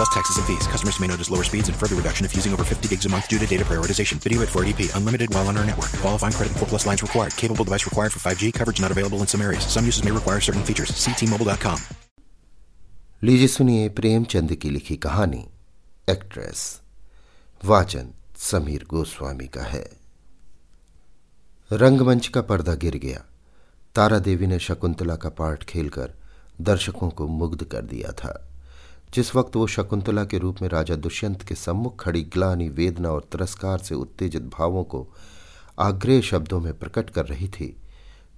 Plus 0.00 0.08
taxes 0.08 0.38
and 0.38 0.46
fees. 0.46 0.66
Customers 0.66 0.98
may 0.98 1.06
notice 1.08 1.30
lower 1.30 1.44
speeds 1.44 1.68
and 1.68 1.76
further 1.76 1.94
reduction 1.94 2.24
if 2.24 2.34
using 2.34 2.54
over 2.54 2.64
50 2.64 2.88
gigs 2.88 3.04
a 3.04 3.08
month 3.10 3.28
due 3.28 3.38
to 3.38 3.46
data 3.46 3.64
prioritization. 3.70 4.18
Video 4.26 4.40
at 4.40 4.48
480p. 4.48 4.96
Unlimited 4.96 5.34
while 5.34 5.46
on 5.48 5.58
our 5.58 5.66
network. 5.66 5.90
Qualifying 6.00 6.32
credit 6.32 6.56
4 6.56 6.68
plus 6.68 6.86
lines 6.86 7.02
required. 7.02 7.36
Capable 7.36 7.64
device 7.64 7.84
required 7.84 8.10
for 8.10 8.20
5G. 8.20 8.54
Coverage 8.54 8.80
not 8.80 8.90
available 8.90 9.18
in 9.18 9.26
some 9.26 9.42
areas. 9.42 9.66
Some 9.66 9.84
uses 9.84 10.02
may 10.02 10.10
require 10.10 10.40
certain 10.40 10.62
features. 10.62 10.96
See 10.96 11.12
T-Mobile.com. 11.12 11.78
लीजिए 13.22 13.48
सुनिए 13.48 13.88
प्रेमचंद 13.88 14.54
की 14.54 14.70
लिखी 14.70 14.96
कहानी 14.96 15.44
actress 16.10 16.60
वाचन 17.64 18.08
समीर 18.38 18.84
गोस्वामी 18.90 19.46
का 19.46 19.62
है 19.62 19.84
रंगमंच 21.72 22.28
का 22.28 22.42
पर्दा 22.42 22.74
गिर 22.84 22.96
गया 22.96 23.24
तारा 23.94 24.18
देवी 24.28 24.46
ने 24.46 24.58
शकुंतला 24.58 25.16
का 25.16 25.28
पाठ 25.40 25.64
खेलकर 25.64 26.14
दर्शकों 26.60 27.10
को 27.18 27.26
मुग्ध 27.26 27.64
कर 27.64 27.82
दिया 27.92 28.12
था 28.12 28.49
जिस 29.14 29.34
वक्त 29.36 29.56
वो 29.56 29.66
शकुंतला 29.66 30.24
के 30.24 30.38
रूप 30.38 30.60
में 30.62 30.68
राजा 30.68 30.96
दुष्यंत 30.96 31.42
के 31.42 31.54
सम्मुख 31.54 32.02
खड़ी 32.02 32.22
ग्लानी 32.24 32.68
वेदना 32.68 33.10
और 33.10 33.28
तिरस्कार 33.32 33.78
से 33.78 33.94
उत्तेजित 33.94 34.42
भावों 34.42 34.84
को 34.84 35.06
आग्रह 35.78 36.20
शब्दों 36.20 36.60
में 36.60 36.72
प्रकट 36.78 37.10
कर 37.10 37.26
रही 37.26 37.48
थी, 37.48 37.76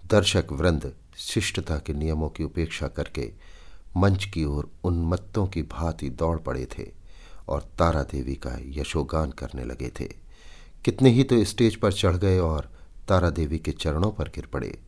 दर्शक 0.07 0.53
वृंद 0.53 0.93
शिष्टता 1.17 1.77
के 1.79 1.93
नियमों 1.93 2.29
की 2.29 2.45
उपेक्षा 2.45 2.89
करके 2.89 3.33
मंच 3.97 4.25
की 4.25 4.45
ओर 4.45 4.71
उन्मत्तों 4.85 5.47
की 5.47 5.62
भांति 5.62 6.09
दौड़ 6.11 6.39
पड़े 6.39 6.67
थे 6.79 6.89
और 7.48 7.62
तारा 7.78 8.03
देवी 8.03 8.34
का 8.37 8.56
यशोगान 8.81 9.31
करने 9.31 9.65
लगे 9.65 9.91
थे। 10.00 10.09
कितने 10.84 11.11
ही 11.11 11.25
तो 11.25 11.45
स्टेज 11.45 11.77
पर 11.77 11.93
चढ़ 11.93 12.17
गए 12.17 12.39
और 12.39 12.70
तारा 13.09 13.31
देवी 13.31 13.59
के 13.59 13.73
चरणों 13.73 14.11
पर 14.11 14.28
गिर 14.28 14.47
पड़े। 14.47 14.78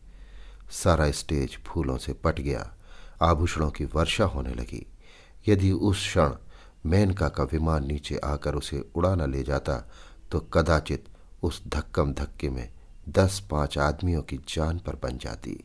सारा 0.71 1.11
स्टेज 1.11 1.57
फूलों 1.65 1.97
से 1.97 2.13
पट 2.13 2.39
गया, 2.39 2.75
आभूषणों 3.21 3.69
की 3.71 3.85
वर्षा 3.85 4.25
होने 4.25 4.53
लगी। 4.53 4.85
यदि 5.47 5.71
उस 5.71 5.99
क्षण 5.99 6.33
मेनका 6.85 7.29
का 7.29 7.43
विमान 7.43 7.85
नीचे 7.87 8.17
आकर 8.17 8.55
उसे 8.55 8.83
उड़ा 8.95 9.15
न 9.15 9.31
ले 9.31 9.43
जाता 9.43 9.77
तो 10.31 10.39
कदाचित 10.39 11.05
उस 11.43 11.61
धक्कम 11.67 12.13
धक्के 12.13 12.49
में 12.49 12.69
दस 13.09 13.39
पाँच 13.51 13.77
आदमियों 13.77 14.21
की 14.21 14.37
जान 14.37 14.79
पर 14.79 14.95
बन 14.95 15.17
जाती। 15.17 15.57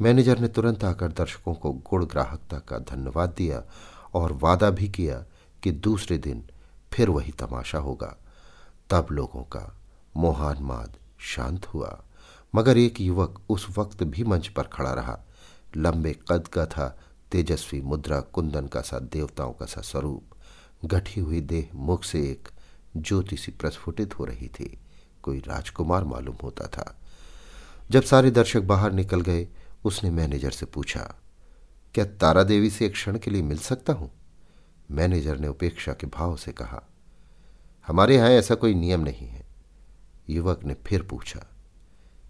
मैनेजर 0.00 0.38
ने 0.38 0.48
तुरंत 0.48 0.84
आकर 0.84 1.12
दर्शकों 1.12 1.54
को 1.54 1.72
गुड़ 1.72 2.04
ग्राहकता 2.04 2.58
का 2.58 2.78
धन्यवाद 2.78 3.34
दिया 3.38 3.62
और 4.14 4.32
वादा 4.32 4.70
भी 4.70 4.88
किया 4.88 5.24
कि 5.62 5.70
दूसरे 5.70 6.18
दिन 6.18 6.44
फिर 6.92 7.10
वही 7.10 7.32
तमाशा 7.32 7.78
होगा। 7.78 8.16
तब 8.90 9.06
लोगों 9.12 9.42
का 9.42 9.76
मोहानमाद 10.16 10.96
शांत 11.18 11.66
हुआ, 11.66 12.02
मगर 12.54 12.78
एक 12.78 13.00
युवक 13.00 13.40
उस 13.48 13.66
वक्त 13.78 14.02
भी 14.02 14.24
मंच 14.24 14.48
पर 14.48 14.62
खड़ा 14.62 14.92
रहा। 14.92 15.18
लंबे 15.76 16.16
कद 16.28 16.48
का 16.48 16.66
था 16.66 16.98
तेजस्वी 17.32 17.80
मुद्रा 17.80 18.20
कुंदन 18.20 18.66
का 18.66 18.80
सा, 18.80 18.98
देवताओं 18.98 19.52
का 19.52 19.66
सा 19.66 19.80
स्वरूप। 19.80 20.34
घटी 20.84 21.20
हुई 21.20 21.40
देह 21.40 21.68
मुख 21.74 22.04
से 22.04 22.20
एक 22.22 22.48
ज्योति 22.96 23.36
सी 23.36 23.52
प्रस्फुटित 23.52 24.18
हो 24.18 24.24
रही 24.24 24.48
थी। 24.48 24.78
कोई 25.22 25.38
राजकुमार 25.38 26.04
मालूम 26.04 26.36
होता 26.42 26.66
था। 26.66 26.98
जब 27.90 28.02
सारे 28.02 28.30
दर्शक 28.30 28.62
बाहर 28.62 28.92
निकल 28.92 29.20
गए, 29.20 29.48
उसने 29.84 30.10
मैनेजर 30.10 30.50
से 30.50 30.66
पूछा, 30.66 31.00
क्या 31.94 32.04
तारा 32.04 32.42
देवी 32.42 32.70
से 32.70 32.86
एक 32.86 32.92
क्षण 32.92 33.18
के 33.18 33.30
लिए 33.30 33.42
मिल 33.42 33.58
सकता 33.58 33.92
हूँ? 33.92 34.10
मैनेजर 34.90 35.38
ने 35.38 35.48
उपेक्षा 35.48 35.92
के 35.92 36.06
भाव 36.06 36.36
से 36.36 36.52
कहा, 36.52 36.82
हमारे 37.86 38.16
यहाँ 38.16 38.30
ऐसा 38.30 38.54
कोई 38.54 38.74
नियम 38.74 39.00
नहीं 39.00 39.26
है। 39.28 39.44
युवक 40.30 40.64
ने 40.64 40.74
फिर 40.86 41.02
पूछा, 41.02 41.46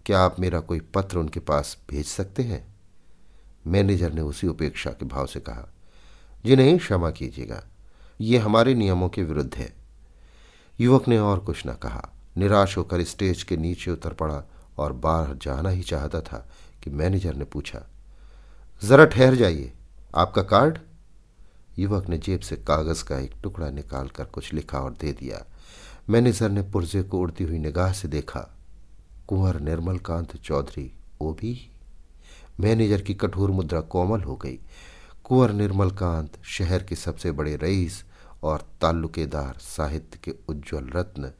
क्या 0.05 0.19
आप 0.19 0.39
मेरा 0.39 0.59
कोई 0.59 0.79
पत्र 0.79 1.17
उनके 1.17 1.39
पास 1.39 1.77
भेज 1.89 2.05
सकते 2.05 2.43
हैं? 2.43 2.72
मैनेजर 3.67 4.13
ने 4.13 4.21
उसी 4.21 4.47
उपेक्षा 4.47 4.91
के 4.91 5.05
भाव 5.05 5.25
से 5.25 5.39
कहा, 5.39 5.67
जी 6.45 6.55
नहीं, 6.55 6.77
क्षमा 6.77 7.09
कीजिएगा। 7.11 7.63
ये 8.21 8.37
हमारे 8.37 8.73
नियमों 8.75 9.09
के 9.09 9.23
विरुद्ध 9.23 9.53
है। 9.55 9.73
युवक 10.79 11.07
ने 11.07 11.17
और 11.19 11.39
कुछ 11.39 11.63
न 11.67 11.73
कहा। 11.73 12.09
निराश 12.37 12.77
होकर 12.77 13.03
स्टेज 13.03 13.43
के 13.43 13.57
नीचे 13.57 13.91
उतर 13.91 14.13
पड़ा 14.13 14.43
और 14.77 14.93
बाहर 14.93 15.35
जाना 15.35 15.69
ही 15.69 15.81
चाहता 15.81 16.21
था 16.21 16.47
कि 16.83 16.89
मैनेजर 16.89 17.35
ने 17.35 17.43
पूछा, 17.43 17.81
जरा 18.83 19.05
ठहर 19.05 19.35
जाइए, 19.35 19.71
आपका 20.15 20.41
कार्ड? 20.41 20.77
युवक 21.79 22.09
ने 22.09 22.17
जेब 22.17 22.39
से 22.39 22.55
कागज़ 22.57 23.03
का 23.03 23.17
एक 23.19 23.33
टुकड़ा 23.43 23.69
निकालकर 23.69 24.25
कुछ 24.25 24.53
लिखा 24.53 24.79
और 24.79 24.93
दे 24.93 25.11
दिया। 25.11 25.43
मैनेजर 26.09 26.49
ने 26.49 26.61
पुर्जे 26.61 27.03
को 27.03 27.19
उड़ती 27.19 27.43
हुई 27.43 27.57
निगाह 27.57 27.91
से 27.93 28.07
देखा, 28.07 28.39
कुंवर 29.27 29.59
निर्मल 29.59 29.97
कांत 29.97 30.35
चौधरी 30.37 30.91
वो 31.21 31.33
भी 31.33 31.69
मैनेजर 32.59 33.01
की 33.01 33.13
कठोर 33.13 33.51
मुद्रा 33.51 33.81
कोमल 33.81 34.21
हो 34.21 34.35
गई। 34.35 34.59
कुंवर 35.23 35.51
निर्मल 35.51 35.91
कांत 35.91 36.43
शहर 36.43 36.83
के 36.83 36.95
सबसे 36.95 37.31
बड़े 37.31 37.55
रईस 37.55 38.03
और 38.43 38.69
ताल्लुकेदार 38.81 39.57
साहित्य 39.61 40.19
के 40.23 40.33
उज्जवल 40.47 40.89
रत्न, 40.89 41.31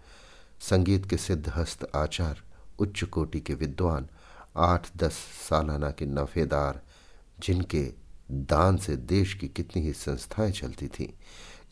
संगीत 0.59 1.09
के 1.09 1.17
सिद्ध 1.17 1.49
हस्त 1.49 1.91
आचार, 1.95 2.41
उच्च 2.79 3.03
कोटि 3.03 3.39
के 3.39 3.53
विद्वान 3.53 4.07
आठ 4.57 4.97
दस 4.97 5.13
सालाना 5.49 5.91
के 5.91 6.05
नफेदार, 6.05 6.81
जिनके 7.39 7.93
दान 8.31 8.77
से 8.77 8.95
देश 8.95 9.33
की 9.33 9.47
कितनी 9.47 9.83
ही 9.83 9.93
संस्थाएँ 9.93 10.51
चलती 10.51 10.87
थीं, 10.87 11.07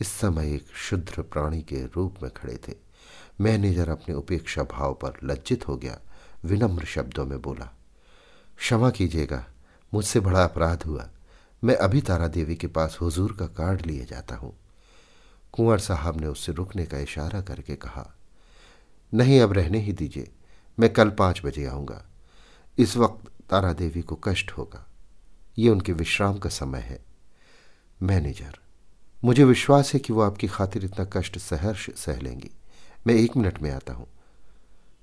इस 0.01 0.07
समय 0.07 0.55
एक 0.55 0.65
शुद्र 0.75 1.21
प्राणी 1.21 1.61
के 1.61 1.85
रूप 1.85 2.15
में 2.23 2.31
खड़े 2.31 2.59
थे। 2.67 2.73
मैनेजर 3.41 3.89
अपने 3.89 4.15
उपेक्षा 4.15 4.63
भाव 4.63 4.93
पर 4.93 5.13
लज्जित 5.23 5.67
हो 5.67 5.77
गया, 5.77 5.99
विनम्र 6.45 6.85
शब्दों 6.85 7.25
में 7.25 7.41
बोला 7.41 7.77
क्षमा 8.61 8.89
कीजिएगा, 8.89 9.45
मुझसे 9.93 10.19
बड़ा 10.19 10.43
अपराध 10.43 10.83
हुआ। 10.83 11.09
मैं 11.63 11.75
अभी 11.75 12.01
तारा 12.01 12.27
देवी 12.27 12.55
के 12.55 12.67
पास 12.67 12.97
हुजूर 13.01 13.37
का 13.39 13.47
कार्ड 13.47 13.85
लिए 13.85 14.05
जाता 14.05 14.35
हूँ। 14.35 14.53
कुंवर 15.51 15.79
साहब 15.79 16.21
ने 16.21 16.27
उससे 16.27 16.51
रुकने 16.51 16.85
का 16.85 16.97
इशारा 16.97 17.41
करके 17.41 17.75
कहा, 17.75 18.15
नहीं, 19.13 19.41
अब 19.41 19.53
रहने 19.53 19.79
ही 19.79 19.93
दीजिए, 19.93 20.31
मैं 20.79 20.93
कल 20.93 21.09
पाँच 21.09 21.41
बजे 21.45 21.65
आऊँगा। 21.65 22.05
इस 22.77 22.97
वक्त 22.97 23.49
तारा 23.49 23.73
देवी 23.73 24.01
को 24.01 24.15
कष्ट 24.15 24.51
होगा। 24.51 24.87
ये 25.57 25.69
उनके 25.69 25.93
विश्राम 25.93 26.37
का 26.37 26.49
समय 26.49 26.79
है। 26.79 27.05
मैनेजर, 28.03 28.59
मुझे 29.23 29.43
विश्वास 29.43 29.93
है 29.93 29.99
कि 29.99 30.13
वो 30.13 30.21
आपकी 30.21 30.47
खातिर 30.47 30.85
इतना 30.85 31.05
कष्ट 31.05 31.37
सहर्ष 31.37 31.89
सह 31.89 32.19
लेंगी। 32.19 32.51
मैं 33.07 33.13
एक 33.13 33.37
मिनट 33.37 33.61
में 33.61 33.71
आता 33.71 33.93
हूँ। 33.93 34.07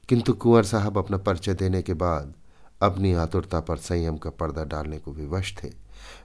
किंतु 0.09 0.33
कुंवर 0.33 0.65
साहब 0.65 0.99
अपना 0.99 1.17
परिचय 1.17 1.55
देने 1.55 1.83
के 1.83 1.95
बाद 1.95 2.35
अपनी 2.83 3.12
आतुरता 3.12 3.61
पर 3.61 3.77
संयम 3.77 4.16
का 4.16 4.31
पर्दा 4.31 4.65
डालने 4.65 4.99
को 4.99 5.12
विवश 5.12 5.55
थे। 5.65 5.71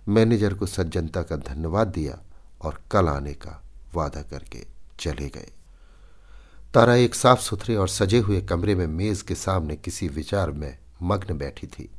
मैनेजर 0.07 0.53
को 0.53 0.65
सज्जनता 0.65 1.21
का 1.21 1.35
धन्यवाद 1.35 1.87
दिया 1.87 2.19
और 2.61 2.81
कल 2.91 3.07
आने 3.07 3.33
का 3.33 3.63
वादा 3.93 4.21
करके 4.21 4.65
चले 4.99 5.29
गए। 5.29 5.51
तारा 6.73 6.95
एक 6.95 7.15
साफ़ 7.15 7.41
सुथरे 7.41 7.75
और 7.75 7.87
सजे 7.87 8.19
हुए 8.19 8.41
कमरे 8.41 8.75
में 8.75 8.87
मेज 8.87 9.21
के 9.21 9.35
सामने 9.35 9.75
किसी 9.75 10.07
विचार 10.07 10.51
में 10.51 10.77
मग्न 11.01 11.37
बैठी 11.37 11.67
थी। 11.67 11.89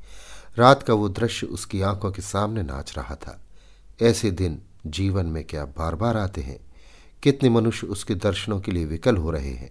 रात 0.56 0.82
का 0.82 0.94
वो 0.94 1.08
दृश्य 1.08 1.46
उसकी 1.46 1.82
आँखों 1.82 2.12
के 2.12 2.22
सामने 2.22 2.62
नाच 2.62 2.98
रहा 2.98 3.14
था। 3.14 3.40
ऐसे 4.02 4.30
दिन 4.30 4.62
जीवन 4.86 5.26
में 5.26 5.44
क्या 5.44 5.64
बार 5.64 5.94
बार 5.94 6.16
आते 6.16 6.40
हैं? 6.40 6.60
कितने 7.22 7.48
मनुष्य 7.48 7.86
उसके 7.86 8.14
दर्शनों 8.14 8.60
के 8.60 8.72
लिए 8.72 8.84
विकल 8.84 9.16
हो 9.16 9.30
रहे 9.30 9.52
हैं? 9.52 9.70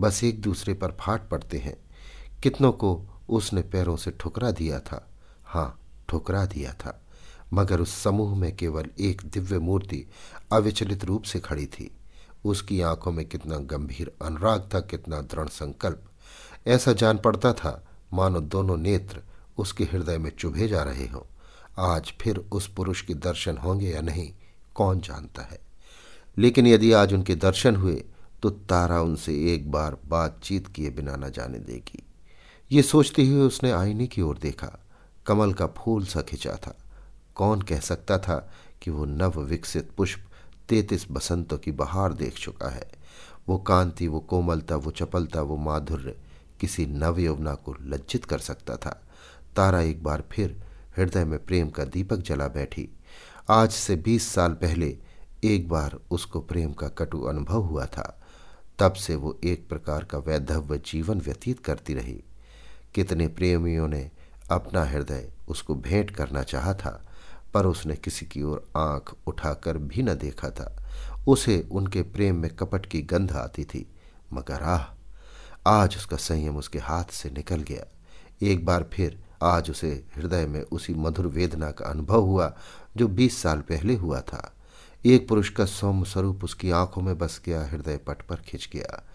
बस 0.00 0.24
एक 0.24 0.42
दूसरे 0.42 0.74
पर 0.74 0.96
फाट 1.00 1.28
पड़ते 1.28 1.58
हैं। 1.58 1.76
कितनों 2.42 2.72
को 2.72 3.02
उसने 3.32 3.62
पैरों 3.62 3.96
से 3.96 4.10
ठुकरा 4.10 4.50
दिया 4.50 4.80
था। 4.80 5.08
हाँ 5.44 5.80
ठुकरा 6.08 6.46
दिया 6.46 6.72
था। 6.72 7.02
मगर 7.52 7.80
उस 7.80 8.02
समूह 8.02 8.36
में 8.36 8.56
केवल 8.56 8.86
एक 9.00 9.22
दिव्य 9.24 9.58
मूर्ति 9.58 10.06
अविचलित 10.52 11.04
रूप 11.04 11.22
से 11.22 11.40
खड़ी 11.40 11.66
थी। 11.66 11.90
उसकी 12.44 12.80
आँखों 12.80 13.12
में 13.12 13.26
कितना 13.26 13.56
गंभीर 13.56 14.12
अनुराग 14.22 14.70
था, 14.74 14.80
कितना 14.80 15.20
दृढ़ 15.20 15.48
संकल्प। 15.48 16.04
ऐसा 16.66 16.92
जान 16.92 17.18
पड़ता 17.18 17.52
था, 17.52 17.88
मानो 18.12 18.40
दोनों 18.40 18.76
नेत्र 18.76 19.22
उसके 19.58 19.84
हृदय 19.84 20.18
में 20.18 20.30
चुभे 20.30 20.68
जा 20.68 20.82
रहे 20.82 21.06
हों। 21.06 21.22
आज 21.78 22.14
फिर 22.20 22.36
उस 22.36 22.74
पुरुष 22.74 23.02
के 23.02 23.14
दर्शन 23.14 23.56
होंगे 23.56 23.90
या 23.90 24.00
नहीं, 24.00 24.32
कौन 24.74 25.00
जानता 25.00 25.42
है। 25.42 25.60
लेकिन 26.38 26.66
यदि 26.66 26.92
आज 26.92 27.14
उनके 27.14 27.34
दर्शन 27.34 27.76
हुए 27.76 28.04
तो 28.42 28.50
तारा 28.50 29.00
उनसे 29.00 29.54
एक 29.54 29.70
बार 29.70 29.96
बातचीत 30.08 30.68
किए 30.68 30.90
बिना 30.90 31.16
न 31.16 31.30
जाने 31.30 31.58
देगी। 31.58 32.02
ये 32.72 32.82
सोचते 32.82 33.26
हुए 33.26 33.40
उसने 33.40 33.70
आईने 33.70 34.06
की 34.06 34.22
ओर 34.22 34.38
देखा। 34.38 34.80
कमल 35.26 35.52
का 35.52 35.66
फूल 35.66 36.04
सा 36.04 36.22
खिंचा 36.22 36.52
था। 36.54 36.76
कौन 37.34 37.62
कह 37.62 37.80
सकता 37.80 38.18
था 38.18 38.52
कि 38.82 38.90
वो 38.90 39.04
नव 39.04 39.40
विकसित 39.40 39.90
पुष्प 39.90 40.28
तैतीस 40.68 41.06
बसंतों 41.10 41.58
की 41.58 41.72
बहार 41.72 42.12
देख 42.12 42.34
चुका 42.34 42.68
है। 42.68 42.90
वो 43.48 43.58
कांति, 43.58 44.08
वो 44.08 44.20
कोमलता, 44.20 44.76
वो 44.76 44.90
चपलता, 44.90 45.42
वो 45.42 45.56
माधुर्य 45.56 46.16
किसी 46.60 46.86
नव 46.86 47.20
यवना 47.20 47.54
को 47.54 47.76
लज्जित 47.82 48.24
कर 48.24 48.38
सकता 48.38 48.76
था। 48.76 49.02
तारा 49.56 49.80
एक 49.80 50.02
बार 50.02 50.24
फिर 50.32 50.62
हृदय 50.96 51.24
में 51.24 51.44
प्रेम 51.44 51.70
का 51.70 51.84
दीपक 51.84 52.16
जला 52.16 52.48
बैठी। 52.48 52.88
आज 53.50 53.70
से 53.70 53.96
बीस 53.96 54.28
साल 54.28 54.52
पहले 54.52 54.98
एक 55.44 55.68
बार 55.68 55.98
उसको 56.10 56.40
प्रेम 56.40 56.72
का 56.72 56.88
कटु 56.88 57.22
अनुभव 57.22 57.62
हुआ 57.62 57.86
था। 57.86 58.22
तब 58.78 58.92
से 58.92 59.16
वो 59.16 59.40
एक 59.44 59.68
प्रकार 59.68 60.04
का 60.04 60.18
वैधव्य 60.18 60.78
जीवन 60.78 61.20
व्यतीत 61.20 61.60
करती 61.60 61.94
रही। 61.94 62.24
कितने 62.94 63.28
प्रेमियों 63.28 63.88
ने 63.88 64.10
अपना 64.50 64.84
हृदय 64.84 65.30
उसको 65.48 65.74
भेंट 65.74 66.10
करना 66.10 66.42
चाहा 66.42 66.74
था, 66.74 67.08
पर 67.54 67.66
उसने 67.66 67.96
किसी 67.96 68.26
की 68.26 68.42
ओर 68.42 68.70
आँख 68.76 69.14
उठाकर 69.26 69.78
भी 69.78 70.02
न 70.02 70.14
देखा 70.14 70.50
था। 70.50 70.76
उसे 71.28 71.68
उनके 71.72 72.02
प्रेम 72.02 72.36
में 72.36 72.56
कपट 72.56 72.86
की 72.86 73.02
गंध 73.02 73.32
आती 73.32 73.64
थी, 73.64 73.94
मगर 74.32 74.62
आह, 74.62 74.84
आज 75.66 75.96
उसका 75.96 76.16
संयम 76.16 76.56
उसके 76.56 76.78
हाथ 76.78 77.04
से 77.04 77.30
निकल 77.30 77.56
गया। 77.56 77.84
एक 78.42 78.66
बार 78.66 78.90
फिर 78.92 79.24
आज 79.42 79.70
उसे 79.70 80.06
हृदय 80.16 80.46
में 80.46 80.62
उसी 80.62 80.94
मधुर 80.94 81.26
वेदना 81.26 81.70
का 81.70 81.84
अनुभव 81.84 82.20
हुआ, 82.22 82.56
जो 82.96 83.08
बीस 83.08 83.42
साल 83.42 83.60
पहले 83.60 83.94
हुआ 83.94 84.20
था। 84.20 84.56
एक 85.04 85.28
पुरुष 85.28 85.48
का 85.48 85.64
सौम्य 85.64 86.04
स्वरूप 86.04 86.44
उसकी 86.44 86.70
आँखों 86.70 87.02
में 87.02 87.18
बस 87.18 87.40
गया, 87.44 87.66
हृदय 87.66 87.96
पट 87.96 88.22
पर 88.22 88.36
खिंच 88.36 88.70
गया। 88.72 89.08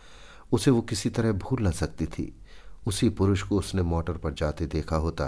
उसे 0.51 0.71
वो 0.71 0.81
किसी 0.81 1.09
तरह 1.09 1.31
भूल 1.31 1.67
न 1.67 1.71
सकती 1.71 2.05
थी। 2.05 2.39
उसी 2.87 3.09
पुरुष 3.11 3.41
को 3.41 3.57
उसने 3.59 3.81
मोटर 3.83 4.17
पर 4.17 4.33
जाते 4.33 4.65
देखा 4.67 4.95
होता 4.95 5.25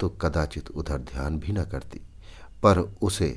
तो 0.00 0.08
कदाचित 0.20 0.70
उधर 0.70 0.98
ध्यान 1.04 1.38
भी 1.38 1.52
न 1.52 1.64
करती। 1.64 2.00
पर 2.62 2.78
उसे 3.02 3.28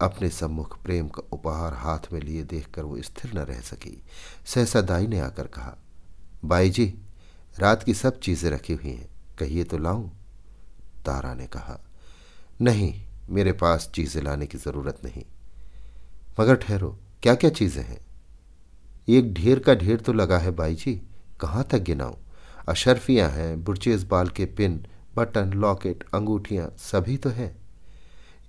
अपने 0.00 0.28
सम्मुख 0.30 0.76
प्रेम 0.82 1.08
का 1.08 1.22
उपहार 1.32 1.74
हाथ 1.74 2.12
में 2.12 2.20
लिए 2.20 2.42
देखकर 2.44 2.82
वो 2.82 3.00
स्थिर 3.02 3.32
न 3.34 3.44
रह 3.44 3.60
सकी। 3.62 4.02
सहसा 4.46 4.80
दाई 4.82 5.06
ने 5.06 5.20
आकर 5.20 5.46
कहा 5.46 5.76
बाई 6.44 6.70
जी 6.70 6.86
रात 7.54 7.82
की 7.82 7.94
सब 7.94 8.18
चीज़ें 8.20 8.50
रखी 8.50 8.72
हुई 8.72 8.90
हैं, 8.90 9.08
कहिए 9.38 9.64
तो 9.64 9.78
लाऊं? 9.78 10.08
तारा 11.04 11.34
ने 11.34 11.46
कहा, 11.46 11.78
नहीं, 12.60 12.94
मेरे 13.30 13.52
पास 13.52 13.90
चीज़ें 13.94 14.22
लाने 14.22 14.46
की 14.46 14.58
ज़रूरत 14.58 15.00
नहीं। 15.04 15.24
मगर 16.40 16.56
ठहरो 16.56 16.96
क्या 17.22 17.34
क्या 17.34 17.50
चीज़ें 17.50 17.82
हैं? 17.82 18.00
एक 19.08 19.32
ढेर 19.34 19.58
का 19.58 19.74
ढेर 19.74 20.00
तो 20.00 20.12
लगा 20.12 20.38
है 20.38 20.50
बाई 20.50 20.74
जी 20.74 20.94
कहाँ 21.40 21.64
तक 21.64 21.82
गिनाऊं? 21.82 22.14
अशरफियाँ 22.68 23.28
हैं 23.30 23.64
बुरचेज 23.64 24.04
बाल 24.04 24.28
के 24.28 24.44
पिन, 24.46 24.86
बटन, 25.16 25.52
लॉकेट, 25.52 26.04
अंगूठियाँ, 26.14 26.68
सभी 26.78 27.16
तो 27.16 27.30
है। 27.30 27.56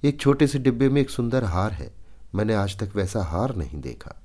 एक 0.04 0.20
छोटे 0.20 0.48
से 0.48 0.60
डिब्बे 0.60 0.90
में 0.90 1.02
एक 1.02 1.10
सुंदर 1.10 1.44
हार 1.44 1.72
है, 1.72 1.92
मैंने 2.36 2.54
आज 2.54 2.78
तक 2.80 2.96
वैसा 2.96 3.24
हार 3.24 3.56
नहीं 3.56 3.82
देखा। 3.82 4.16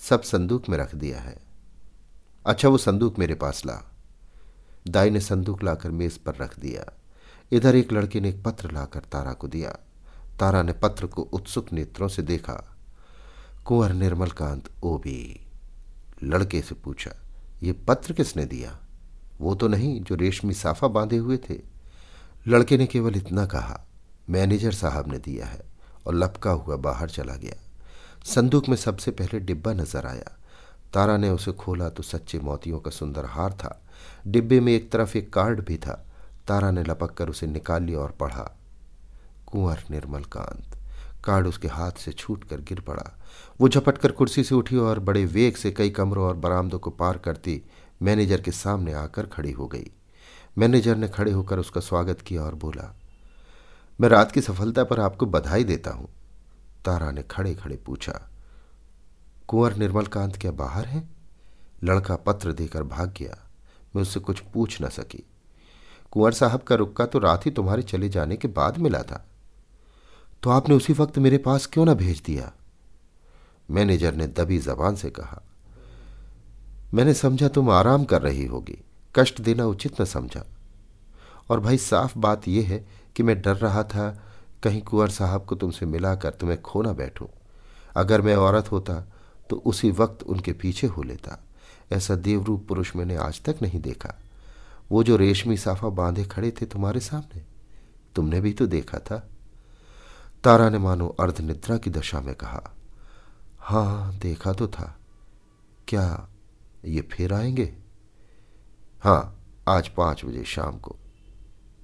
सब 0.00 0.22
संदूक 0.22 0.68
में 0.68 0.78
रख 0.78 0.94
दिया 0.94 1.20
है। 1.20 1.36
अच्छा 2.46 2.68
वो 2.68 2.78
संदूक 2.78 3.18
मेरे 3.18 3.34
पास 3.34 3.62
ला। 3.66 3.92
दाई 4.88 5.10
ने 5.10 5.20
संदूक 5.20 5.62
लाकर 5.62 5.90
मेज 5.90 6.18
पर 6.18 6.34
रख 6.34 6.58
दिया। 6.58 6.84
इधर 7.52 7.76
एक 7.76 7.92
लड़के 7.92 8.20
ने 8.20 8.28
एक 8.28 8.42
पत्र 8.44 8.70
लाकर 8.70 9.00
तारा 9.00 9.32
को 9.32 9.48
दिया। 9.48 9.70
तारा 10.40 10.62
ने 10.62 10.72
पत्र 10.72 11.06
को 11.06 11.22
उत्सुक 11.22 11.72
नेत्रों 11.72 12.08
से 12.08 12.22
देखा। 12.22 12.54
कुंवर 13.64 13.92
निर्मल 13.92 14.30
कांत 14.30 14.68
ओ 14.82 14.96
भी। 14.98 15.40
लड़के 16.24 16.60
से 16.62 16.74
पूछा, 16.74 17.14
ये 17.62 17.72
पत्र 17.72 18.12
किसने 18.12 18.44
दिया? 18.44 18.78
वो 19.40 19.54
तो 19.54 19.68
नहीं 19.68 20.00
जो 20.02 20.14
रेशमी 20.14 20.54
साफा 20.54 20.88
बांधे 20.88 21.16
हुए 21.16 21.36
थे। 21.50 21.58
लड़के 22.48 22.76
ने 22.78 22.86
केवल 22.86 23.16
इतना 23.16 23.46
कहा, 23.46 23.80
मैनेजर 24.30 24.72
साहब 24.72 25.12
ने 25.12 25.18
दिया 25.18 25.46
है। 25.46 25.66
और 26.06 26.14
लपका 26.14 26.50
हुआ 26.50 26.76
बाहर 26.76 27.10
चला 27.10 27.34
गया। 27.34 27.56
संदूक 28.24 28.68
में 28.68 28.76
सबसे 28.76 29.10
पहले 29.10 29.38
डिब्बा 29.40 29.72
नज़र 29.72 30.06
आया। 30.06 30.36
तारा 30.94 31.16
ने 31.16 31.30
उसे 31.30 31.52
खोला 31.52 31.88
तो 31.88 32.02
सच्चे 32.02 32.38
मोतियों 32.38 32.78
का 32.80 32.90
सुंदर 32.90 33.24
हार 33.24 33.52
था। 33.52 33.80
डिब्बे 34.26 34.60
में 34.60 34.72
एक 34.72 34.90
तरफ़ 34.92 35.16
एक 35.18 35.32
कार्ड 35.32 35.60
भी 35.60 35.76
था। 35.76 36.04
तारा 36.48 36.70
ने 36.70 36.82
लपक 36.82 37.14
कर 37.14 37.28
उसे 37.28 37.46
निकाल 37.46 37.82
लिया 37.82 37.98
और 37.98 38.10
पढ़ा, 38.10 38.56
कुंवर 39.46 39.84
निर्मल 39.90 40.22
कांत। 40.22 40.76
कार्ड 41.24 41.46
उसके 41.46 41.68
हाथ 41.68 41.92
से 41.92 42.12
छूट 42.12 42.44
कर 42.44 42.60
गिर 42.60 42.80
पड़ा। 42.80 43.18
वो 43.60 43.68
झपट 43.68 43.98
कर 43.98 44.12
कुर्सी 44.12 44.44
से 44.44 44.54
उठी 44.54 44.76
और 44.76 44.98
बड़े 44.98 45.24
वेग 45.24 45.56
से 45.56 45.70
कई 45.70 45.90
कमरों 45.90 46.26
और 46.26 46.36
बरामदों 46.36 46.78
को 46.78 46.90
पार 46.90 47.18
करती 47.18 47.62
मैनेजर 48.00 48.40
के 48.40 48.52
सामने 48.52 48.92
आकर 48.92 49.26
खड़ी 49.26 49.52
हो 49.52 49.66
गई। 49.66 49.90
मैनेजर 50.58 50.96
ने 50.96 51.08
खड़े 51.08 51.32
होकर 51.32 51.58
उसका 51.58 51.80
स्वागत 51.80 52.20
किया 52.20 52.42
और 52.42 52.54
बोला, 52.54 52.94
मैं 53.98 54.08
रात 54.08 54.32
की 54.32 54.40
सफलता 54.40 54.84
पर 54.84 55.00
आपको 55.00 55.26
बधाई 55.26 55.64
देता 55.64 55.90
हूँ। 55.90 56.08
तारा 56.84 57.10
ने 57.10 57.22
खड़े 57.22 57.54
खड़े 57.54 57.76
पूछा, 57.76 58.20
कुंवर 59.48 59.76
निर्मलकांत 59.76 60.36
क्या 60.36 60.50
बाहर 60.52 60.86
है? 60.86 61.02
लड़का 61.84 62.16
पत्र 62.16 62.52
देकर 62.52 62.82
भाग 62.82 63.12
गया। 63.18 63.36
मैं 63.96 64.02
उससे 64.02 64.20
कुछ 64.20 64.40
पूछ 64.54 64.80
न 64.82 64.88
सकी। 64.88 65.24
कुंवर 66.12 66.32
साहब 66.32 66.62
का 66.62 66.74
रुक्का 66.74 67.06
तो 67.06 67.18
रात 67.18 67.46
ही 67.46 67.50
तुम्हारे 67.50 67.82
चले 67.82 68.08
जाने 68.08 68.36
के 68.36 68.48
बाद 68.48 68.78
मिला 68.78 69.02
था। 69.02 69.24
तो 70.42 70.50
आपने 70.50 70.74
उसी 70.74 70.92
वक्त 70.92 71.18
मेरे 71.18 71.38
पास 71.38 71.66
क्यों 71.66 71.84
ना 71.86 71.94
भेज 71.94 72.22
दिया? 72.26 72.52
मैनेजर 73.68 74.14
ने 74.14 74.26
दबी 74.28 74.58
जबान 74.58 74.96
से 74.96 75.10
कहा 75.10 75.42
मैंने 76.94 77.14
समझा 77.14 77.48
तुम 77.48 77.70
आराम 77.70 78.04
कर 78.04 78.22
रही 78.22 78.46
होगी। 78.46 78.78
कष्ट 79.14 79.40
देना 79.40 79.64
उचित 79.66 80.00
न 80.00 80.04
समझा। 80.04 80.44
और 81.50 81.60
भाई 81.60 81.78
साफ़ 81.78 82.18
बात 82.18 82.48
यह 82.48 82.68
है 82.68 82.86
कि 83.16 83.22
मैं 83.22 83.40
डर 83.42 83.56
रहा 83.56 83.82
था 83.82 84.24
कहीं 84.62 84.82
कुंवर 84.82 85.08
साहब 85.08 85.44
को 85.44 85.54
तुमसे 85.54 85.86
मिलाकर 85.86 86.30
तुम्हें 86.30 86.60
खो 86.62 86.82
ना 86.82 86.92
बैठूं। 86.92 87.26
अगर 87.96 88.22
मैं 88.22 88.36
औरत 88.36 88.70
होता 88.72 88.94
तो 89.50 89.56
उसी 89.56 89.90
वक्त 89.90 90.22
उनके 90.22 90.52
पीछे 90.52 90.86
हो 90.86 91.02
लेता। 91.02 91.38
ऐसा 91.92 92.14
देवरूप 92.14 92.66
पुरुष 92.68 92.96
मैंने 92.96 93.16
आज 93.16 93.42
तक 93.42 93.56
नहीं 93.62 93.80
देखा। 93.80 94.14
वो 94.90 95.02
जो 95.02 95.16
रेशमी 95.16 95.56
साफा 95.56 95.88
बांधे 95.88 96.24
खड़े 96.24 96.50
थे 96.50 96.66
तुम्हारे 96.66 97.00
सामने, 97.00 97.42
तुमने 98.14 98.40
भी 98.40 98.52
तो 98.52 98.66
देखा 98.66 98.98
था। 98.98 99.28
तारा 100.44 100.68
ने 100.70 100.78
मानो 100.78 101.08
अर्धनिद्रा 101.20 101.76
की 101.76 101.90
दशा 101.90 102.20
में 102.20 102.34
कहा 102.34 102.62
हाँ 103.60 104.14
देखा 104.16 104.52
तो 104.52 104.68
था। 104.68 104.96
क्या 105.88 106.28
ये 106.84 107.00
फिर 107.00 107.34
आएँगे? 107.34 107.74
हाँ, 109.00 109.46
आज 109.68 109.88
पाँच 109.88 110.24
बजे 110.24 110.44
शाम 110.44 110.78
को। 110.78 110.96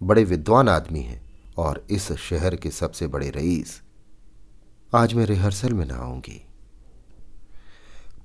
बड़े 0.02 0.24
विद्वान 0.24 0.68
आदमी 0.68 1.00
हैं 1.00 1.42
और 1.56 1.86
इस 1.90 2.12
शहर 2.12 2.56
के 2.56 2.70
सबसे 2.70 3.06
बड़े 3.06 3.30
रईस। 3.30 3.82
आज 4.94 5.14
मैं 5.14 5.26
रिहर्सल 5.26 5.72
में 5.72 5.86
ना 5.86 5.94
आऊँगी। 5.94 6.46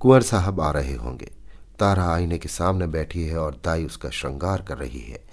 कुंवर 0.00 0.22
साहब 0.22 0.60
आ 0.60 0.70
रहे 0.70 0.94
होंगे। 0.94 1.32
तारा 1.78 2.04
आईने 2.14 2.38
के 2.38 2.48
सामने 2.48 2.86
बैठी 2.86 3.24
है 3.24 3.38
और 3.38 3.60
दाई 3.64 3.84
उसका 3.84 4.10
श्रृंगार 4.10 4.62
कर 4.62 4.78
रही 4.78 5.00
है। 5.00 5.24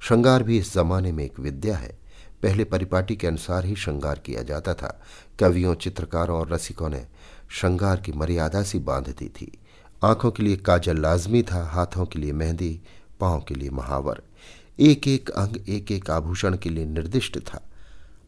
श्रृंगार 0.00 0.42
भी 0.42 0.58
इस 0.58 0.74
जमाने 0.74 1.12
में 1.12 1.24
एक 1.24 1.40
विद्या 1.40 1.76
है। 1.76 1.98
पहले 2.42 2.64
परिपाटी 2.64 3.16
के 3.16 3.26
अनुसार 3.26 3.64
ही 3.64 3.76
श्रृंगार 3.76 4.18
किया 4.18 4.42
जाता 4.42 4.74
था। 4.74 5.02
कवियों, 5.40 5.74
चित्रकारों 5.74 6.38
और 6.38 6.48
रसिकों 6.48 6.88
ने 6.88 7.06
श्रृंगार 7.50 8.00
की 8.00 8.12
मर्यादा 8.12 8.62
सी 8.62 8.78
बाँध 8.78 9.08
दी 9.08 9.28
थी। 9.28 9.58
आँखों 10.06 10.30
के 10.30 10.42
लिए 10.42 10.56
काजल 10.56 11.00
लाजमी 11.00 11.42
था, 11.42 11.64
हाथों 11.64 12.06
के 12.06 12.18
लिए 12.18 12.32
मेहंदी, 12.32 12.80
पाँव 13.20 13.44
के 13.48 13.54
लिए 13.54 13.70
महावर। 13.70 14.22
एक 14.80 15.08
एक 15.08 15.30
अंग 15.30 15.68
एक 15.68 15.92
एक 15.92 16.10
आभूषण 16.10 16.56
के 16.56 16.70
लिए 16.70 16.84
निर्दिष्ट 16.84 17.38
था। 17.38 17.62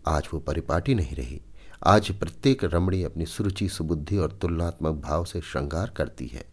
आज 0.06 0.28
वो 0.34 0.40
परिपाटी 0.40 0.94
नहीं 0.94 1.16
रही। 1.16 1.40
आज 1.86 2.12
प्रत्येक 2.12 2.64
रमणी 2.64 3.02
अपनी 3.02 3.26
सुरुचि, 3.26 3.68
सुबुद्धि 3.68 4.16
और 4.16 4.38
तुलनात्मक 4.42 4.94
भाव 4.94 5.24
से 5.24 5.40
श्रृंगार 5.40 5.90
करती 5.90 6.26
है। 6.26 6.44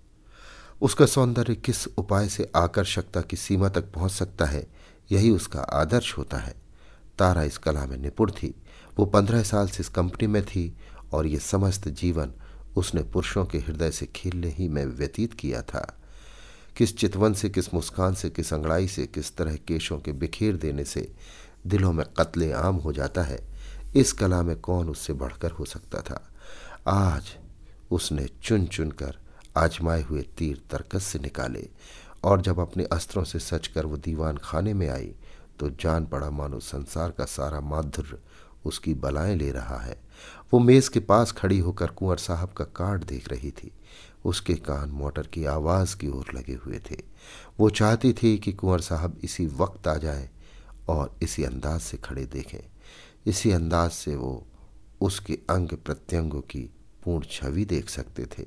उसका 0.81 1.05
सौंदर्य 1.05 1.55
किस 1.55 1.87
उपाय 1.87 2.29
से 2.29 2.51
आकर्षकता 2.55 3.21
की 3.21 3.37
सीमा 3.37 3.69
तक 3.69 3.91
पहुँच 3.91 4.11
सकता 4.11 4.45
है, 4.45 4.67
यही 5.11 5.31
उसका 5.31 5.59
आदर्श 5.59 6.17
होता 6.17 6.37
है। 6.37 6.55
तारा 7.19 7.43
इस 7.43 7.57
कला 7.57 7.85
में 7.85 7.97
निपुण 7.97 8.31
थी। 8.31 8.55
वो 8.97 9.05
पंद्रह 9.05 9.43
साल 9.43 9.67
से 9.67 9.77
इस 9.79 9.89
कंपनी 9.89 10.27
में 10.27 10.45
थी 10.45 10.77
और 11.13 11.27
ये 11.27 11.39
समस्त 11.39 11.87
जीवन 11.87 12.31
उसने 12.75 13.03
पुरुषों 13.03 13.45
के 13.45 13.57
हृदय 13.57 13.91
से 13.91 14.05
खेलने 14.05 14.49
ही 14.49 14.69
में 14.69 14.85
व्यतीत 14.85 15.33
किया 15.33 15.61
था। 15.61 15.99
किस 16.77 16.97
चितवन 16.97 17.33
से, 17.33 17.49
किस 17.49 17.73
मुस्कान 17.73 18.13
से, 18.13 18.29
किस 18.29 18.53
अंगड़ाई 18.53 18.87
से, 18.87 19.07
किस 19.07 19.35
तरह 19.35 19.55
केशों 19.55 19.99
के 19.99 20.11
बिखेर 20.11 20.57
देने 20.57 20.83
से 20.83 21.15
दिलों 21.67 21.93
में 21.93 22.05
कत्ले 22.05 22.51
आम 22.51 22.75
हो 22.75 22.93
जाता 22.93 23.23
है, 23.23 23.47
इस 23.95 24.13
कला 24.13 24.41
में 24.41 24.59
कौन 24.59 24.89
उससे 24.89 25.13
बढ़कर 25.13 25.51
हो 25.51 25.65
सकता 25.65 26.01
था? 26.01 26.33
आज 26.87 27.23
उसने 27.91 28.25
चुन 28.43 28.65
चुन 28.65 28.91
कर 28.91 29.17
आजमाए 29.57 30.01
हुए 30.01 30.21
तीर 30.21 30.61
तरकस 30.71 31.03
से 31.03 31.19
निकाले 31.19 31.69
और 32.23 32.41
जब 32.41 32.59
अपने 32.59 32.83
अस्त्रों 32.83 33.23
से 33.23 33.39
सच 33.39 33.67
कर 33.67 33.85
वो 33.85 33.97
दीवान 33.97 34.37
खाने 34.37 34.73
में 34.73 34.89
आई 34.89 35.15
तो 35.59 35.69
जान 35.69 36.05
पड़ा 36.05 36.29
मानो 36.29 36.59
संसार 36.59 37.11
का 37.11 37.25
सारा 37.25 37.59
माधुर्य 37.59 38.17
उसकी 38.65 38.93
बलाएँ 38.93 39.35
ले 39.35 39.51
रहा 39.51 39.77
है। 39.77 40.04
वो 40.53 40.59
मेज 40.59 40.87
के 40.87 40.99
पास 40.99 41.31
खड़ी 41.31 41.59
होकर 41.59 41.87
कुंवर 41.87 42.17
साहब 42.17 42.49
का 42.49 42.65
कार्ड 42.65 43.03
देख 43.03 43.29
रही 43.29 43.51
थी। 43.51 43.71
उसके 44.25 44.53
कान 44.53 44.89
मोटर 44.89 45.27
की 45.27 45.45
आवाज़ 45.45 45.97
की 45.97 46.07
ओर 46.07 46.25
लगे 46.33 46.53
हुए 46.53 46.79
थे। 46.91 46.97
वो 47.59 47.69
चाहती 47.69 48.13
थी 48.13 48.37
कि 48.37 48.53
कुंवर 48.53 48.81
साहब 48.81 49.19
इसी 49.23 49.45
वक्त 49.45 49.87
आ 49.87 49.95
जाए 49.95 50.29
और 50.89 51.15
इसी 51.21 51.43
अंदाज 51.43 51.81
से 51.81 51.97
खड़े 51.97 52.25
देखें। 52.25 52.71
इसी 53.25 53.51
अंदाज 53.51 53.91
से 53.91 54.15
वो 54.15 54.45
उसके 55.01 55.39
अंग 55.49 55.69
प्रत्यंगों 55.69 56.41
की 56.41 56.69
पूर्ण 57.03 57.25
छवि 57.31 57.65
देख 57.65 57.89
सकते 57.89 58.25
थे। 58.25 58.45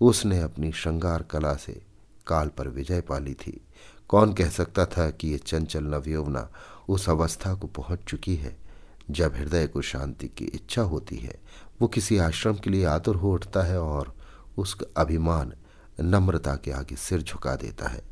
उसने 0.00 0.40
अपनी 0.40 0.72
श्रृंगार 0.72 1.22
कला 1.22 1.54
से 1.54 1.82
काल 2.26 2.48
पर 2.48 2.68
विजय 2.68 3.00
पाली 3.00 3.34
थी। 3.34 3.60
कौन 4.08 4.32
कह 4.32 4.48
सकता 4.48 4.86
था 4.86 5.10
कि 5.10 5.28
ये 5.28 5.38
चंचल 5.38 5.84
नवयौवना 5.84 6.52
उस 6.88 7.08
अवस्था 7.08 7.54
को 7.54 7.66
पहुँच 7.66 7.98
चुकी 8.08 8.36
है 8.36 8.69
जब 9.12 9.34
हृदय 9.36 9.66
को 9.66 9.82
शांति 9.82 10.28
की 10.28 10.44
इच्छा 10.44 10.82
होती 10.82 11.16
है, 11.16 11.34
वो 11.82 11.88
किसी 11.88 12.18
आश्रम 12.18 12.54
के 12.54 12.70
लिए 12.70 12.84
आतुर 12.84 13.16
हो 13.16 13.32
उठता 13.32 13.62
है 13.62 13.80
और 13.80 14.14
उसका 14.58 14.86
अभिमान 14.96 15.52
नम्रता 16.00 16.54
के 16.56 16.70
आगे 16.70 16.96
सिर 16.96 17.22
झुका 17.22 17.54
देता 17.56 17.88
है। 17.88 18.02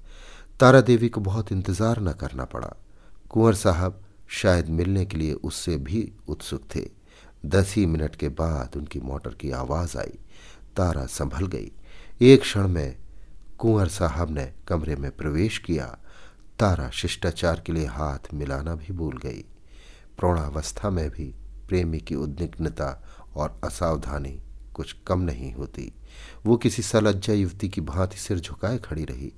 तारा 0.61 0.81
देवी 0.81 1.09
को 1.09 1.21
बहुत 1.21 1.53
इंतज़ार 1.53 2.01
न 2.01 2.13
करना 2.13 2.45
पड़ा। 2.45 2.75
कुंवर 3.31 3.55
साहब 3.55 4.05
शायद 4.29 4.69
मिलने 4.69 5.05
के 5.05 5.17
लिए 5.17 5.33
उससे 5.33 5.77
भी 5.77 6.13
उत्सुक 6.29 6.63
थे। 6.77 6.89
दस 7.47 7.75
ही 7.77 7.87
मिनट 7.87 8.17
के 8.17 8.29
बाद 8.29 8.77
उनकी 8.77 9.01
मोटर 9.01 9.35
की 9.35 9.51
आवाज़ 9.51 9.99
आई। 9.99 10.19
तारा 10.77 11.07
संभल 11.07 11.47
गई। 11.47 11.73
एक 12.21 12.41
क्षण 12.41 12.69
में 12.69 12.97
कुंवर 13.59 13.89
साहब 13.89 14.31
ने 14.31 14.53
कमरे 14.69 14.97
में 14.97 15.11
प्रवेश 15.11 15.59
किया। 15.59 15.87
तारा 16.59 16.91
शिष्टाचार 16.91 17.61
के 17.61 17.73
लिए 17.73 17.87
हाथ 17.87 18.35
मिलाना 18.35 18.75
भी 18.75 18.93
भूल 18.93 19.19
गई। 19.19 19.45
प्रौणावस्था 20.19 20.91
में 20.91 21.11
भी 21.11 21.35
प्रेमी 21.69 21.99
की 22.01 22.15
उद्विग्नता 22.15 23.09
और 23.37 23.61
असावधानी 23.65 24.43
कुछ 24.75 24.97
कम 25.07 25.21
नहीं 25.21 25.53
होती। 25.53 25.93
वो 26.47 26.57
किसी 26.57 26.83
सलज्जा 26.83 27.33
युवती 27.33 27.69
की 27.69 27.81
भांति 27.81 28.17
सिर 28.17 28.41
झुकाए 28.41 28.79
खड़ी 28.79 29.05
रही। 29.05 29.33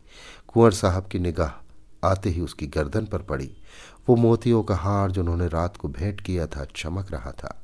कुंवर 0.49 0.73
साहब 0.73 1.07
की 1.07 1.19
निगाह 1.19 1.67
आते 2.05 2.31
ही 2.31 2.41
उसकी 2.41 2.67
गर्दन 2.67 3.07
पर 3.07 3.23
पड़ी। 3.23 3.57
वो 4.09 4.17
मोतियों 4.17 4.63
का 4.63 4.77
हार 4.77 5.11
जो 5.11 5.21
उन्होंने 5.21 5.49
रात 5.49 5.77
को 5.77 5.89
भेंट 5.89 6.21
किया 6.21 6.47
था 6.47 6.67
चमक 6.77 7.13
रहा 7.13 7.33
था। 7.33 7.63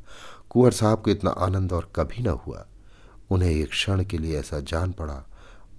कुंवर 0.51 0.73
साहब 0.73 1.03
को 1.03 1.11
इतना 1.11 1.31
आनंद 1.31 1.73
और 1.73 1.93
कभी 1.97 2.23
न 2.23 2.27
हुआ। 2.27 2.67
उन्हें 3.31 3.51
एक 3.51 3.71
क्षण 3.71 4.05
के 4.05 4.19
लिए 4.19 4.41
ऐसा 4.41 4.61
जान 4.61 4.93
पड़ा, 4.93 5.25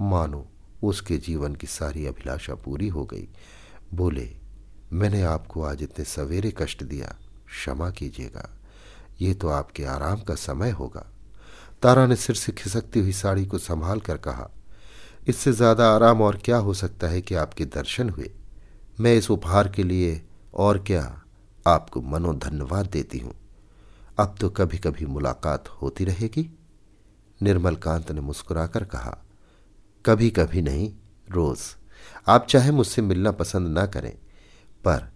मानो 0.01 0.47
उसके 0.83 1.17
जीवन 1.17 1.55
की 1.55 1.67
सारी 1.67 2.05
अभिलाषा 2.05 2.55
पूरी 2.55 2.87
हो 2.87 3.05
गई। 3.05 3.27
बोले, 3.93 4.37
मैंने 4.93 5.21
आपको 5.21 5.63
आज 5.63 5.83
इतने 5.83 6.05
सवेरे 6.05 6.53
कष्ट 6.57 6.83
दिया। 6.83 7.15
क्षमा 7.47 7.89
कीजिएगा। 7.89 8.49
ये 9.21 9.33
तो 9.33 9.49
आपके 9.49 9.83
आराम 9.85 10.21
का 10.21 10.35
समय 10.35 10.71
होगा। 10.71 11.05
तारा 11.83 12.05
ने 12.07 12.15
सिर 12.15 12.35
से 12.35 12.51
खिसकती 12.53 12.99
हुई 12.99 13.13
साड़ी 13.13 13.45
को 13.45 13.57
संभाल 13.59 13.99
कर 13.99 14.17
कहा, 14.17 14.49
इससे 15.27 15.51
ज़्यादा 15.51 15.89
आराम 15.89 16.21
और 16.21 16.37
क्या 16.37 16.57
हो 16.57 16.73
सकता 16.73 17.07
है 17.07 17.21
कि 17.21 17.35
आपके 17.35 17.65
दर्शन 17.67 18.09
हुए? 18.09 18.31
मैं 18.99 19.15
इस 19.15 19.29
उपहार 19.31 19.67
के 19.67 19.83
लिए 19.83 20.21
और 20.55 20.77
क्या 20.79 21.03
आपको 21.65 22.01
मनोधन्यवाद 22.03 22.85
देती 22.85 23.19
हूँ? 23.19 23.33
अब 24.17 24.35
तो 24.41 24.49
कभी 24.49 24.77
कभी 24.77 25.05
मुलाकात 25.05 25.67
होती 25.81 26.05
रहेगी। 26.05 26.49
निर्मल 27.41 27.75
कांत 27.77 28.11
ने 28.11 28.21
मुस्कुराकर 28.21 28.83
कहा 28.85 29.17
कभी 30.05 30.29
कभी 30.29 30.61
नहीं, 30.61 30.91
रोज। 31.27 31.59
आप 32.27 32.45
चाहे 32.49 32.71
मुझसे 32.71 33.01
मिलना 33.01 33.31
पसंद 33.33 33.67
ना 33.69 33.85
करें, 33.87 34.13
पर 34.83 35.11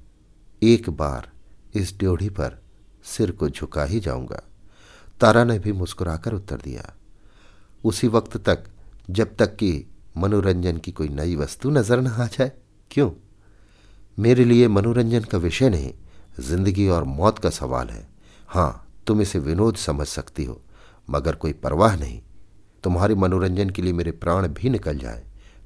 एक 0.62 0.90
बार 0.92 1.31
इस 1.74 1.94
ड्योढ़ी 2.00 2.30
पर 2.30 2.58
सिर 3.06 3.32
को 3.32 3.50
झुका 3.50 3.84
ही 3.84 4.00
जाऊँगा। 4.00 4.42
तारा 5.22 5.44
ने 5.44 5.58
भी 5.60 5.72
मुस्कुराकर 5.72 6.34
उत्तर 6.34 6.58
दिया। 6.58 6.94
उसी 7.84 8.08
वक्त 8.08 8.38
तक, 8.40 8.64
जब 9.10 9.36
तक 9.36 9.56
कि 9.56 9.86
मनोरंजन 10.18 10.78
की 10.78 10.92
कोई 10.92 11.10
नई 11.10 11.36
वस्तु 11.36 11.70
नज़र 11.70 12.02
न 12.02 12.08
आ 12.08 12.28
जाए। 12.28 12.52
क्यों? 12.92 13.10
मेरे 14.18 14.46
लिए 14.46 14.68
मनोरंजन 14.68 15.24
का 15.24 15.38
विषय 15.38 15.70
नहीं, 15.70 15.94
ज़िंदगी 16.40 16.88
और 16.88 17.04
मौत 17.04 17.40
का 17.40 17.50
सवाल 17.50 17.90
है। 17.90 18.08
हाँ 18.50 18.88
तुम 19.08 19.22
इसे 19.22 19.40
विनोद 19.40 19.76
समझ 19.78 20.08
सकती 20.08 20.44
हो, 20.46 20.62
मगर 21.08 21.36
कोई 21.36 21.54
परवाह 21.54 21.96
नहीं। 21.96 22.22
तुम्हारे 22.84 23.16
मनोरंजन 23.16 23.70
के 23.70 23.82
लिए 23.82 23.94
मेरे 23.94 24.12
प्राण 24.14 24.48
भी 24.50 24.70
निकल 24.70 24.98
जाए 24.98 25.24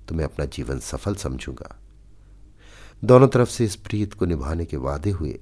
तो 0.08 0.16
मैं 0.16 0.26
अपना 0.26 0.46
जीवन 0.46 0.80
सफल 0.82 1.16
समझूँगा। 1.16 1.76
दोनों 3.04 3.28
तरफ़ 3.28 3.50
से 3.50 3.66
इस 3.66 3.76
प्रीत 3.78 4.14
को 4.14 4.26
निभाने 4.26 4.66
के 4.66 4.78
वादे 4.78 5.12
हुए। 5.12 5.40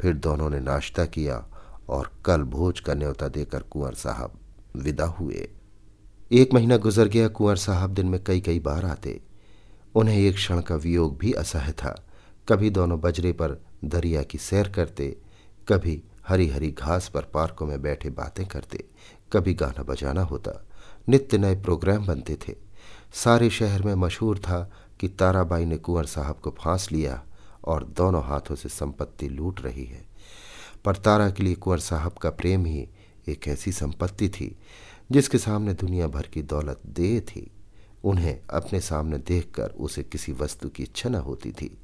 फिर 0.00 0.14
दोनों 0.14 0.50
ने 0.50 0.60
नाश्ता 0.60 1.04
किया 1.06 1.46
और 1.88 2.10
कल 2.24 2.42
भोज 2.42 2.80
का 2.80 2.94
न्योता 2.94 3.28
देकर 3.28 3.62
कुंवर 3.62 3.94
साहब 3.94 4.40
विदा 4.76 5.04
हुए। 5.04 5.48
एक 6.32 6.54
महीना 6.54 6.76
गुजर 6.76 7.08
गया, 7.08 7.28
कुंवर 7.28 7.56
साहब 7.56 7.94
दिन 7.94 8.06
में 8.06 8.24
कई 8.24 8.40
कई 8.40 8.60
बार 8.60 8.84
आते। 8.84 9.20
उन्हें 9.94 10.18
एक 10.18 10.34
क्षण 10.34 10.60
का 10.60 10.74
वियोग 10.74 11.18
भी 11.18 11.32
असह्य 11.32 11.72
था। 11.72 12.06
कभी 12.48 12.70
दोनों 12.70 13.00
बजरे 13.00 13.32
पर 13.32 13.64
दरिया 13.84 14.22
की 14.22 14.38
सैर 14.38 14.68
करते, 14.68 15.18
कभी 15.68 16.02
हरी 16.28 16.48
हरी 16.48 16.70
घास 16.70 17.08
पर 17.08 17.22
पार्कों 17.22 17.66
में 17.66 17.82
बैठे 17.82 18.10
बातें 18.10 18.46
करते, 18.46 18.84
कभी 19.32 19.54
गाना 19.54 19.82
बजाना 19.82 20.22
होता। 20.22 20.66
नित्य 21.08 21.38
नए 21.38 21.54
प्रोग्राम 21.54 22.06
बनते 22.06 22.38
थे। 22.48 22.54
सारे 23.14 23.50
शहर 23.50 23.82
में 23.82 23.94
मशहूर 23.94 24.38
था 24.38 24.70
कि 25.00 25.08
ताराबाई 25.08 25.64
ने 25.64 25.76
कुंवर 25.76 26.04
साहब 26.04 26.36
को 26.36 26.50
फांस 26.50 26.88
लिया 26.92 27.22
और 27.66 27.84
दोनों 27.96 28.22
हाथों 28.24 28.54
से 28.54 28.68
संपत्ति 28.68 29.28
लूट 29.28 29.60
रही 29.60 29.84
है। 29.84 30.04
पर 30.84 30.96
तारा 30.96 31.30
के 31.30 31.42
लिए 31.42 31.54
कुंवर 31.54 31.78
साहब 31.78 32.12
का 32.12 32.30
प्रेम 32.30 32.64
ही 32.66 32.88
एक 33.28 33.48
ऐसी 33.48 33.72
संपत्ति 33.72 34.28
थी, 34.28 34.56
जिसके 35.12 35.38
सामने 35.38 35.74
दुनिया 35.74 36.06
भर 36.06 36.26
की 36.26 36.42
दौलत 36.42 36.80
दे 36.86 37.20
थी। 37.20 37.50
उन्हें 38.04 38.38
अपने 38.50 38.80
सामने 38.80 39.18
देखकर 39.18 39.70
उसे 39.70 40.02
किसी 40.02 40.32
वस्तु 40.32 40.68
की 40.68 40.82
इच्छा 40.82 41.08
न 41.08 41.14
होती 41.14 41.50
थी। 41.52 41.76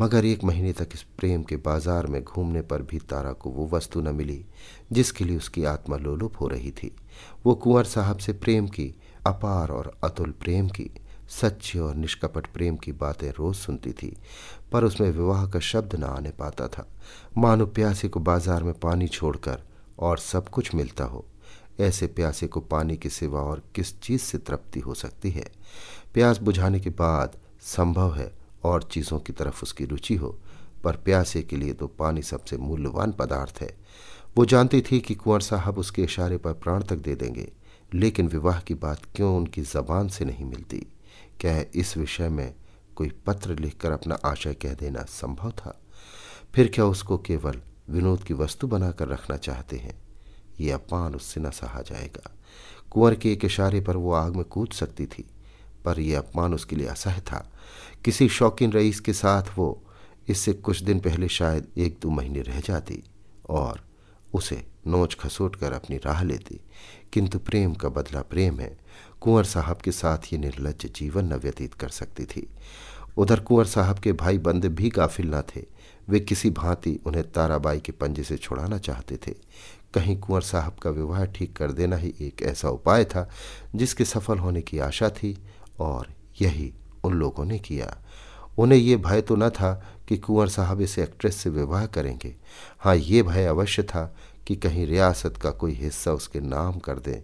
मगर 0.00 0.24
एक 0.24 0.44
महीने 0.44 0.72
तक 0.72 0.88
इस 0.94 1.02
प्रेम 1.18 1.42
के 1.42 1.56
बाज़ार 1.56 2.06
में 2.06 2.22
घूमने 2.24 2.62
पर 2.62 2.82
भी 2.82 2.98
तारा 2.98 3.32
को 3.32 3.50
वो 3.50 3.68
वस्तु 3.68 4.00
न 4.00 4.14
मिली, 4.14 4.44
जिसके 4.92 5.24
लिए 5.24 5.36
उसकी 5.36 5.64
आत्मा 5.64 5.96
लोलुप 5.96 6.40
हो 6.40 6.48
रही 6.48 6.70
थी। 6.70 6.94
वो 7.46 7.54
कुंवर 7.54 7.84
साहब 7.84 8.18
से 8.18 8.32
प्रेम 8.32 8.68
की, 8.68 8.94
अपार 9.26 9.70
और 9.70 9.92
अतुल 10.04 10.30
प्रेम 10.30 10.68
की 10.68 10.90
सच्चे 11.30 11.78
और 11.78 11.94
निष्कपट 11.94 12.46
प्रेम 12.46 12.76
की 12.76 12.92
बातें 12.92 13.28
रोज 13.30 13.54
सुनती 13.56 13.92
थी, 13.92 14.16
पर 14.72 14.84
उसमें 14.84 15.10
विवाह 15.10 15.46
का 15.46 15.60
शब्द 15.60 15.94
न 15.94 16.04
आने 16.04 16.30
पाता 16.30 16.68
था। 16.68 16.86
मानो 17.38 17.66
प्यासे 17.66 18.08
को 18.08 18.20
बाज़ार 18.20 18.62
में 18.62 18.74
पानी 18.74 19.08
छोड़कर 19.08 19.62
और 19.98 20.18
सब 20.18 20.48
कुछ 20.48 20.74
मिलता 20.74 21.04
हो, 21.04 21.24
ऐसे 21.80 22.06
प्यासे 22.06 22.46
को 22.46 22.60
पानी 22.60 22.96
के 22.96 23.08
सिवा 23.08 23.40
और 23.40 23.62
किस 23.74 23.98
चीज़ 24.00 24.22
से 24.22 24.38
तृप्ति 24.38 24.80
हो 24.80 24.94
सकती 24.94 25.30
है? 25.30 25.50
प्यास 26.14 26.38
बुझाने 26.38 26.80
के 26.80 26.90
बाद 26.90 27.36
संभव 27.66 28.14
है 28.14 28.32
और 28.64 28.82
चीज़ों 28.82 29.18
की 29.18 29.32
तरफ़ 29.32 29.62
उसकी 29.62 29.84
रुचि 29.84 30.14
हो, 30.14 30.36
पर 30.84 30.96
प्यासे 30.96 31.42
के 31.42 31.56
लिए 31.56 31.72
तो 31.72 31.86
पानी 31.88 32.22
सबसे 32.22 32.56
मूल्यवान 32.56 33.12
पदार्थ 33.12 33.60
है। 33.60 33.74
वो 34.36 34.44
जानती 34.44 34.80
थी 34.82 35.00
कि 35.00 35.14
कुंवर 35.14 35.40
साहब 35.40 35.78
उसके 35.78 36.02
इशारे 36.02 36.36
पर 36.36 36.52
प्राण 36.52 36.82
तक 36.82 36.96
दे 36.96 37.14
देंगे, 37.14 37.50
लेकिन 37.94 38.28
विवाह 38.28 38.60
की 38.60 38.74
बात 38.74 39.02
क्यों 39.16 39.36
उनकी 39.36 39.62
जबान 39.62 40.08
से 40.08 40.24
नहीं 40.24 40.44
मिलती? 40.44 40.86
क्या 41.42 41.54
है, 41.54 41.70
इस 41.74 41.96
विषय 41.96 42.28
में 42.28 42.54
कोई 42.96 43.10
पत्र 43.26 43.58
लिखकर 43.58 43.90
अपना 43.92 44.18
आशय 44.24 44.54
कह 44.54 44.74
देना 44.74 45.02
संभव 45.02 45.50
था? 45.50 45.80
फिर 46.54 46.68
क्या 46.68 46.84
उसको 46.84 47.18
केवल 47.18 47.62
विनोद 47.90 48.24
की 48.24 48.34
वस्तु 48.34 48.66
बनाकर 48.66 49.08
रखना 49.08 49.36
चाहते 49.36 49.76
हैं? 49.76 50.02
ये 50.60 50.70
अपमान 50.70 51.14
उससे 51.14 51.40
न 51.40 51.50
सहा 51.50 51.82
जाएगा। 51.82 52.30
कुंवर 52.90 53.14
के 53.14 53.32
एक 53.32 53.44
इशारे 53.44 53.80
पर 53.80 53.96
वो 53.96 54.12
आग 54.12 54.36
में 54.36 54.44
कूद 54.44 54.70
सकती 54.70 55.06
थी, 55.06 55.30
पर 55.84 56.00
यह 56.00 56.18
अपमान 56.18 56.54
उसके 56.54 56.76
लिए 56.76 56.86
असह्य 56.86 57.20
था। 57.20 57.52
किसी 58.04 58.28
शौकीन 58.28 58.72
रईस 58.72 59.00
के 59.00 59.12
साथ 59.12 59.42
वो 59.56 59.84
इससे 60.28 60.52
कुछ 60.52 60.82
दिन 60.82 61.00
पहले 61.00 61.28
शायद 61.28 61.66
एक 61.76 61.98
दो 62.02 62.10
महीने 62.10 62.42
रह 62.42 62.60
जाती 62.60 63.02
और 63.48 63.84
उसे 64.34 64.71
नोच 64.86 65.14
खसोट 65.14 65.56
कर 65.56 65.72
अपनी 65.72 65.96
राह 65.96 66.22
लेती। 66.22 66.60
किंतु 67.12 67.38
प्रेम 67.38 67.74
का 67.74 67.88
बदला 67.88 68.22
प्रेम 68.22 68.60
है। 68.60 68.78
कुंवर 69.20 69.44
साहब 69.44 69.76
के 69.76 69.92
साथ 69.92 70.18
ये 70.32 70.38
निर्लज 70.38 70.86
जीवन 70.86 71.24
न 71.24 71.32
व्यतीत 71.32 71.74
कर 71.74 71.88
सकती 71.88 72.24
थी। 72.24 72.48
उधर 73.16 73.40
कुंवर 73.40 73.64
साहब 73.64 73.98
के 73.98 74.12
भाई 74.12 74.38
बंद 74.38 74.64
भी 74.64 74.90
काफिल 74.90 75.34
न 75.34 75.42
थे। 75.42 75.64
वे 76.08 76.20
किसी 76.20 76.50
भांति 76.50 76.98
उन्हें 77.06 77.32
ताराबाई 77.32 77.80
के 77.80 77.92
पंजे 77.92 78.22
से 78.22 78.36
छुड़ाना 78.36 78.78
चाहते 78.78 79.16
थे। 79.16 79.34
कहीं 79.94 80.18
कुंवर 80.18 80.40
साहब 80.40 80.74
का 80.74 80.90
विवाह 80.90 81.24
ठीक 81.24 81.56
कर 81.56 81.72
देना 81.72 81.96
ही 81.96 82.14
एक 82.20 82.42
ऐसा 82.42 82.68
उपाय 82.68 83.04
था, 83.04 83.30
जिसके 83.74 84.04
सफल 84.04 84.38
होने 84.38 84.62
की 84.62 84.78
आशा 84.78 85.10
थी 85.10 85.38
और 85.80 86.08
यही 86.40 86.74
उन 87.04 87.14
लोगों 87.14 87.44
ने 87.44 87.58
किया। 87.58 87.98
उन्हें 88.58 88.78
ये 88.78 88.96
भय 88.96 89.20
तो 89.20 89.36
न 89.36 89.50
था 89.50 89.94
कि 90.08 90.16
कुंवर 90.16 90.48
साहब 90.48 90.80
इस 90.80 90.98
एक्ट्रेस 90.98 91.36
से 91.36 91.50
विवाह 91.50 91.86
करेंगे। 91.86 92.36
हाँ 92.78 92.96
ये 92.96 93.22
भय 93.22 93.44
अवश्य 93.44 93.82
था 93.82 94.16
कि 94.46 94.56
कहीं 94.56 94.86
रियासत 94.86 95.36
का 95.36 95.50
कोई 95.50 95.72
हिस्सा 95.72 96.12
उसके 96.12 96.40
नाम 96.40 96.78
कर 96.78 96.98
दें 96.98 97.22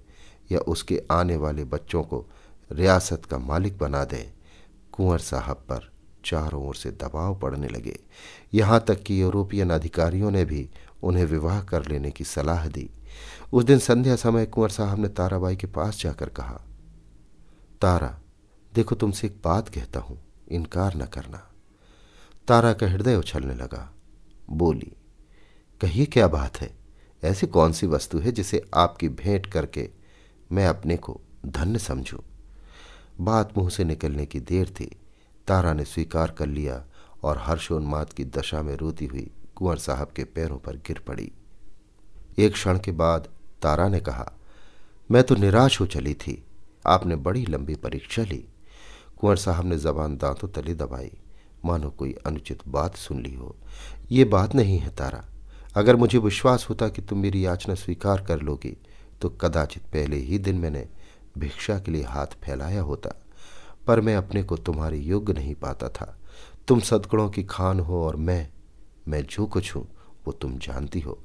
या 0.52 0.58
उसके 0.58 1.02
आने 1.10 1.36
वाले 1.36 1.64
बच्चों 1.64 2.02
को 2.02 2.24
रियासत 2.72 3.24
का 3.24 3.38
मालिक 3.38 3.78
बना 3.78 4.04
दें। 4.04 4.32
कुंवर 4.92 5.18
साहब 5.18 5.56
पर 5.56 5.90
चारों 6.24 6.66
ओर 6.66 6.74
से 6.74 6.90
दबाव 6.90 7.38
पड़ने 7.38 7.68
लगे। 7.68 7.98
यहाँ 8.54 8.84
तक 8.88 9.02
कि 9.02 9.22
यूरोपियन 9.22 9.70
अधिकारियों 9.70 10.30
ने 10.30 10.44
भी 10.44 10.68
उन्हें 11.02 11.24
विवाह 11.24 11.62
कर 11.62 11.86
लेने 11.86 12.10
की 12.10 12.24
सलाह 12.24 12.68
दी। 12.68 12.90
उस 13.52 13.64
दिन 13.64 13.78
संध्या 13.78 14.16
समय 14.16 14.46
कुंवर 14.46 14.68
साहब 14.68 14.98
ने 14.98 15.08
ताराबाई 15.08 15.56
के 15.56 15.66
पास 15.66 16.00
जाकर 16.00 16.28
कहा, 16.28 16.60
तारा, 17.80 18.18
देखो 18.74 18.94
तुमसे 18.94 19.26
एक 19.26 19.40
बात 19.44 19.68
कहता 19.68 20.00
हूँ, 20.00 20.18
इनकार 20.48 20.96
न 20.96 21.06
करना। 21.06 21.44
तारा 22.48 22.72
का 22.72 22.86
हृदय 22.86 23.16
उछलने 23.16 23.54
लगा। 23.54 23.92
बोली, 24.50 24.92
कहिए 25.80 26.06
क्या 26.06 26.28
बात 26.28 26.60
है? 26.60 26.77
ऐसी 27.24 27.46
कौन 27.46 27.72
सी 27.72 27.86
वस्तु 27.86 28.18
है 28.18 28.32
जिसे 28.32 28.64
आपकी 28.74 29.08
भेंट 29.08 29.46
करके 29.46 29.90
मैं 30.52 30.66
अपने 30.66 30.96
को 30.96 31.20
धन्य 31.46 31.78
समझूं? 31.78 32.18
बात 33.20 33.58
मुँह 33.58 33.70
से 33.70 33.84
निकलने 33.84 34.26
की 34.26 34.40
देर 34.40 34.70
थी। 34.70 34.96
तारा 35.46 35.72
ने 35.72 35.84
स्वीकार 35.84 36.30
कर 36.30 36.46
लिया 36.46 36.84
और 37.22 37.38
हर्षोन्माद 37.38 38.12
की 38.12 38.24
दशा 38.24 38.62
में 38.62 38.76
रोती 38.76 39.06
हुई 39.06 39.30
कुंवर 39.56 39.76
साहब 39.76 40.08
के 40.08 40.24
पैरों 40.24 40.58
पर 40.58 40.76
गिर 40.76 40.98
पड़ी। 40.98 41.32
एक 42.38 42.52
क्षण 42.52 42.78
के 42.78 42.92
बाद 42.92 43.28
तारा 43.62 43.88
ने 43.88 44.00
कहा, 44.00 44.32
मैं 45.10 45.24
तो 45.24 45.34
निराश 45.34 45.80
हो 45.80 45.86
चली 45.86 46.14
थी। 46.14 46.44
आपने 46.86 47.16
बड़ी 47.16 47.46
लंबी 47.46 47.74
परीक्षा 47.74 48.22
ली। 48.22 48.48
कुंवर 49.20 49.36
साहब 49.36 49.64
ने 49.64 49.78
जबान 49.78 50.16
दांतों 50.16 50.48
तले 50.48 50.74
दबाई। 50.74 51.10
मानो 51.64 51.90
कोई 51.90 52.12
अनुचित 52.12 52.58
बात 52.68 52.96
सुन 52.96 53.22
ली 53.22 53.34
हो। 53.34 53.56
ये 54.10 54.24
बात 54.24 54.54
नहीं 54.54 54.78
है 54.78 54.96
तारा। 54.96 55.24
अगर 55.78 55.96
मुझे 55.96 56.18
विश्वास 56.18 56.66
होता 56.68 56.88
कि 56.88 57.02
तुम 57.02 57.18
मेरी 57.18 57.44
याचना 57.44 57.74
स्वीकार 57.74 58.20
कर 58.20 58.40
लोगी 58.40 58.76
तो 59.20 59.28
कदाचित 59.30 59.82
पहले 59.92 60.16
ही 60.18 60.38
दिन 60.38 60.56
मैंने 60.56 60.84
भिक्षा 61.38 61.78
के 61.78 61.90
लिए 61.90 62.04
हाथ 62.04 62.34
फैलाया 62.42 62.80
होता, 62.80 63.10
पर 63.86 64.00
मैं 64.00 64.16
अपने 64.16 64.42
को 64.42 64.56
तुम्हारे 64.58 64.98
योग्य 64.98 65.32
नहीं 65.32 65.54
पाता 65.54 65.88
था। 65.88 66.14
तुम 66.68 66.80
सदगुणों 66.80 67.28
की 67.28 67.42
खान 67.44 67.80
हो 67.80 68.02
और 68.04 68.16
मैं 68.16 68.48
मैं 69.08 69.22
जो 69.26 69.46
कुछ 69.46 69.74
हूँ, 69.76 69.86
वो 70.26 70.32
तुम 70.32 70.58
जानती 70.58 71.00
हो। 71.00 71.18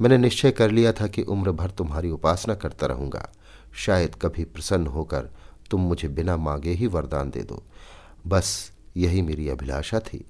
मैंने 0.00 0.18
निश्चय 0.18 0.50
कर 0.50 0.70
लिया 0.70 0.92
था 0.92 1.06
कि 1.06 1.22
उम्र 1.24 1.52
भर 1.52 1.70
तुम्हारी 1.70 2.10
उपासना 2.10 2.54
करता 2.54 2.86
रहूँगा। 2.86 3.28
शायद 3.76 4.14
कभी 4.14 4.44
प्रसन्न 4.44 4.86
होकर 4.86 5.30
तुम 5.70 5.80
मुझे 5.80 6.08
बिना 6.08 6.36
मांगे 6.38 6.72
ही 6.72 6.86
वरदान 6.86 7.30
दे 7.30 7.42
दो। 7.42 7.62
बस 8.26 8.70
यही 8.96 9.22
मेरी 9.22 9.48
अभिलाषा 9.48 10.00
थी। 10.00 10.24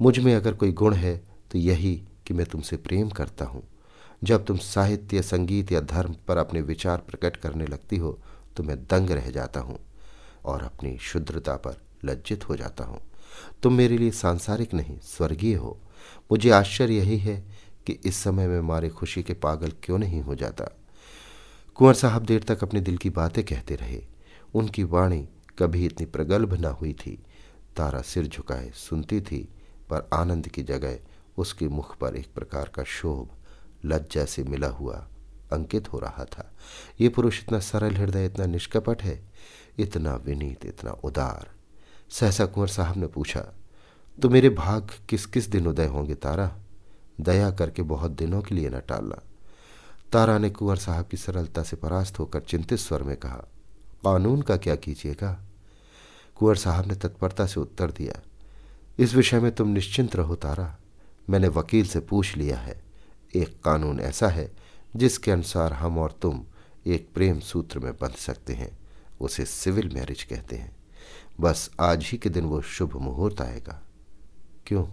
मुझमें 0.00 0.34
अगर 0.34 0.54
कोई 0.54 0.72
गुण 0.72 0.94
है 0.94 1.16
तो 1.50 1.58
यही 1.58 2.00
कि 2.28 2.34
मैं 2.34 2.46
तुमसे 2.46 2.76
प्रेम 2.76 3.08
करता 3.08 3.44
हूँ। 3.44 3.62
जब 4.24 4.44
तुम 4.44 4.56
साहित्य, 4.56 5.22
संगीत 5.22 5.72
या 5.72 5.80
धर्म 5.80 6.14
पर 6.28 6.36
अपने 6.36 6.60
विचार 6.60 6.98
प्रकट 6.98 7.36
करने 7.36 7.66
लगती 7.66 7.96
हो 7.96 8.18
तो 8.56 8.62
मैं 8.62 8.76
दंग 8.82 9.10
रह 9.10 9.30
जाता 9.30 9.60
हूँ 9.60 9.78
और 10.44 10.62
अपनी 10.62 10.96
शुद्रता 10.98 11.56
पर 11.56 11.76
लज्जित 12.04 12.48
हो 12.48 12.56
जाता 12.56 12.84
हूँ। 12.84 13.00
तुम 13.62 13.72
मेरे 13.72 13.98
लिए 13.98 14.10
सांसारिक 14.10 14.74
नहीं, 14.74 14.98
स्वर्गीय 14.98 15.54
हो। 15.54 15.78
मुझे 16.32 16.50
आश्चर्य 16.50 16.94
यही 16.94 17.18
है 17.18 17.36
कि 17.86 17.92
इस 17.92 18.16
समय 18.16 18.48
में 18.48 18.60
मारे 18.60 18.88
खुशी 18.88 19.22
के 19.22 19.34
पागल 19.34 19.72
क्यों 19.82 19.98
नहीं 19.98 20.20
हो 20.20 20.34
जाता? 20.34 20.64
कुंवर 21.74 21.94
साहब 21.94 22.24
देर 22.24 22.42
तक 22.42 22.62
अपने 22.62 22.80
दिल 22.80 22.96
की 22.96 23.10
बातें 23.10 23.44
कहते 23.44 23.74
रहे। 23.74 24.02
उनकी 24.54 24.82
वाणी 24.84 25.28
कभी 25.58 25.86
इतनी 25.86 26.06
प्रगल्भ 26.06 26.54
ना 26.54 26.68
हुई 26.68 26.92
थी। 26.92 27.18
तारा 27.76 28.00
सिर 28.02 28.26
झुकाए, 28.26 28.70
सुनती 28.74 29.20
थी, 29.20 29.48
पर 29.90 30.08
आनंद 30.12 30.48
की 30.48 30.62
जगह 30.62 30.98
उसके 31.38 31.68
मुख 31.68 31.96
पर 31.96 32.16
एक 32.16 32.32
प्रकार 32.34 32.68
का 32.68 32.84
शोभ, 32.84 33.28
लज्जा 33.84 34.24
से 34.24 34.42
मिला 34.44 34.68
हुआ 34.68 35.06
अंकित 35.52 35.92
हो 35.92 35.98
रहा 35.98 36.24
था। 36.24 36.50
ये 37.00 37.08
पुरुष 37.08 37.42
इतना 37.42 37.58
सरल 37.60 37.96
हृदय, 37.96 38.26
इतना 38.26 38.46
निष्कपट 38.46 39.02
है, 39.02 39.20
इतना 39.78 40.14
विनीत, 40.16 40.66
इतना 40.66 40.90
उदार। 40.90 41.50
सहसा 42.10 42.46
कुंवर 42.46 42.68
साहब 42.68 42.96
ने 42.96 43.06
पूछा 43.06 43.44
तो 44.18 44.28
मेरे 44.28 44.48
भाग 44.50 44.90
किस 45.08 45.26
किस 45.26 45.48
दिन 45.48 45.66
उदय 45.66 45.86
होंगे 45.86 46.14
तारा? 46.14 46.54
दया 47.20 47.50
करके 47.50 47.82
बहुत 47.82 48.10
दिनों 48.10 48.40
के 48.42 48.54
लिए 48.54 48.68
न 48.70 48.80
टालना। 48.80 49.22
तारा 50.12 50.38
ने 50.38 50.50
कुंवर 50.50 50.76
साहब 50.76 51.06
की 51.06 51.16
सरलता 51.16 51.62
से 51.62 51.76
परास्त 51.76 52.18
होकर 52.18 52.40
चिंतित 52.40 52.78
स्वर 52.78 53.02
में 53.02 53.16
कहा, 53.16 53.36
कानून 54.04 54.42
का 54.42 54.56
क्या 54.56 54.76
कीजिएगा? 54.76 55.32
कुंवर 56.36 56.56
साहब 56.56 56.86
ने 56.86 56.94
तत्परता 56.94 57.46
से 57.46 57.60
उत्तर 57.60 57.90
दिया, 57.90 58.20
इस 58.98 59.14
विषय 59.14 59.40
में 59.40 59.54
तुम 59.54 59.68
निश्चिंत 59.68 60.16
रहो 60.16 60.34
तारा। 60.34 60.77
मैंने 61.30 61.48
वकील 61.48 61.86
से 61.86 62.00
पूछ 62.00 62.36
लिया 62.36 62.58
है, 62.58 62.82
एक 63.34 63.62
कानून 63.62 64.00
ऐसा 64.00 64.28
है 64.28 64.56
जिसके 64.96 65.30
अनुसार 65.30 65.72
हम 65.72 65.98
और 65.98 66.18
तुम 66.22 66.44
एक 66.86 67.08
प्रेम 67.14 67.40
सूत्र 67.40 67.78
में 67.78 67.92
बंध 67.92 68.10
सकते 68.10 68.52
हैं, 68.52 68.78
उसे 69.20 69.44
सिविल 69.44 69.88
मैरिज 69.88 70.22
कहते 70.22 70.56
हैं। 70.56 70.76
बस 71.40 71.70
आज 71.80 72.04
ही 72.12 72.18
के 72.18 72.28
दिन 72.28 72.44
वो 72.44 72.60
शुभ 72.60 72.96
मुहूर्त 72.96 73.40
आएगा। 73.40 73.82
क्यों? 74.66 74.84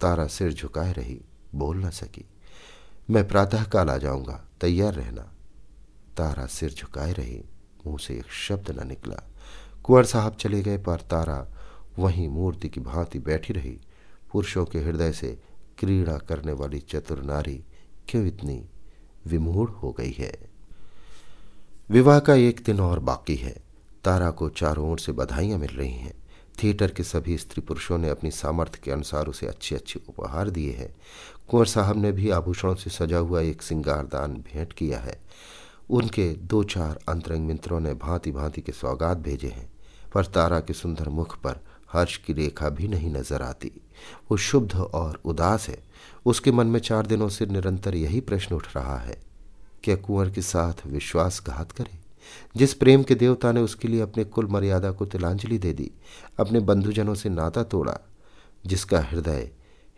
तारा 0.00 0.26
सिर 0.26 0.52
झुकाए 0.52 0.92
रही, 0.92 1.20
बोल 1.54 1.84
न 1.84 1.90
सकी। 1.90 2.24
मैं 3.10 3.28
प्रातःकाल 3.28 3.90
आ 3.90 3.96
जाऊँगा, 3.96 4.44
तैयार 4.60 4.94
रहना। 4.94 5.22
तारा 6.16 6.46
सिर 6.46 6.72
झुकाए 6.72 7.12
रही, 7.12 7.44
मुँह 7.86 7.98
से 7.98 8.14
एक 8.14 8.30
शब्द 8.30 8.80
न 8.82 8.86
निकला। 8.86 9.22
कुंवर 9.82 10.04
साहब 10.04 10.34
चले 10.34 10.62
गए, 10.62 10.78
पर 10.78 11.00
तारा 11.00 11.48
वहीं 11.98 12.28
मूर्ति 12.28 12.68
की 12.68 12.80
भांति 12.80 13.18
बैठी 13.18 13.52
रही। 13.52 13.80
पुरुषों 14.32 14.64
के 14.64 14.78
हृदय 14.78 15.12
से 15.12 15.38
क्रीड़ा 15.78 16.18
करने 16.18 16.52
वाली 16.52 16.78
चतुर 16.78 17.22
नारी 17.22 17.64
क्यों 18.08 18.26
इतनी 18.26 18.68
विमूढ़ 19.26 19.70
हो 19.70 19.92
गई 19.92 20.12
है? 20.12 20.50
विवाह 21.90 22.18
का 22.18 22.34
एक 22.34 22.62
दिन 22.66 22.80
और 22.80 22.98
बाकी 22.98 23.36
है। 23.36 23.56
तारा 24.04 24.30
को 24.30 24.48
चारों 24.48 24.90
ओर 24.90 24.98
से 24.98 25.12
बधाइयाँ 25.12 25.58
मिल 25.58 25.70
रही 25.70 25.92
हैं। 25.92 26.14
थिएटर 26.62 26.90
के 26.90 27.02
सभी 27.02 27.38
स्त्री 27.38 27.60
पुरुषों 27.60 27.98
ने 27.98 28.08
अपनी 28.08 28.30
सामर्थ्य 28.30 28.80
के 28.84 28.90
अनुसार 28.90 29.26
उसे 29.26 29.46
अच्छे 29.46 29.74
अच्छे 29.74 30.00
उपहार 30.08 30.50
दिए 30.50 30.72
हैं। 30.72 30.94
कुंवर 31.48 31.66
साहब 31.66 31.96
ने 31.96 32.12
भी 32.12 32.30
आभूषणों 32.30 32.74
से 32.74 32.90
सजा 32.90 33.18
हुआ 33.18 33.40
एक 33.40 33.62
सिंगारदान 33.62 34.34
भेंट 34.34 34.72
किया 34.72 34.98
है। 34.98 35.20
उनके 35.90 36.32
दो 36.32 36.62
चार 36.64 36.98
अंतरंग 37.08 37.46
मित्रों 37.46 37.80
ने 37.80 37.94
भांति 37.94 38.32
भांति 38.32 38.60
के 38.60 38.72
सौगात 38.72 39.18
भेजे 39.18 39.48
हैं, 39.48 39.70
पर 40.14 40.26
तारा 40.26 40.60
के 40.60 40.72
सुंदर 40.72 41.08
मुख 41.08 41.40
पर 41.40 41.60
हर्ष 41.92 42.16
की 42.16 42.32
रेखा 42.32 42.68
भी 42.68 42.88
नहीं 42.88 43.12
नज़र 43.12 43.42
आती। 43.42 43.72
वो 44.30 44.36
शुद्ध 44.36 44.74
और 44.74 45.20
उदास 45.24 45.68
है। 45.68 45.82
उसके 46.26 46.52
मन 46.52 46.66
में 46.66 46.80
चार 46.80 47.06
दिनों 47.06 47.28
से 47.28 47.46
निरंतर 47.46 47.94
यही 47.94 48.20
प्रश्न 48.20 48.54
उठ 48.54 48.66
रहा 48.76 48.96
है, 48.98 49.20
क्या 49.84 49.96
कुंवर 49.96 50.30
के 50.30 50.42
साथ 50.42 50.86
विश्वासघात 50.86 51.72
करे? 51.72 51.98
जिस 52.56 52.74
प्रेम 52.74 53.02
के 53.02 53.14
देवता 53.14 53.52
ने 53.52 53.60
उसके 53.60 53.88
लिए 53.88 54.00
अपने 54.00 54.24
कुल 54.24 54.46
मर्यादा 54.46 54.90
को 54.90 55.06
तिलांजलि 55.06 55.58
दे 55.58 55.72
दी, 55.72 55.90
अपने 56.40 56.60
बंधुजनों 56.60 57.14
से 57.14 57.28
नाता 57.28 57.62
तोड़ा, 57.62 57.98
जिसका 58.66 59.00
हृदय 59.00 59.50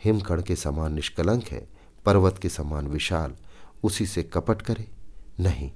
हिमकण 0.05 0.43
के 0.43 0.57
समान 0.57 0.95
निष्कलंक 0.95 1.45
है, 1.45 1.67
पर्वत 2.07 2.39
के 2.39 2.49
समान 2.49 2.87
विशाल, 2.87 3.35
उसी 3.83 4.07
से 4.07 4.23
कपट 4.23 4.63
करे? 4.63 4.87
नहीं, 5.41 5.71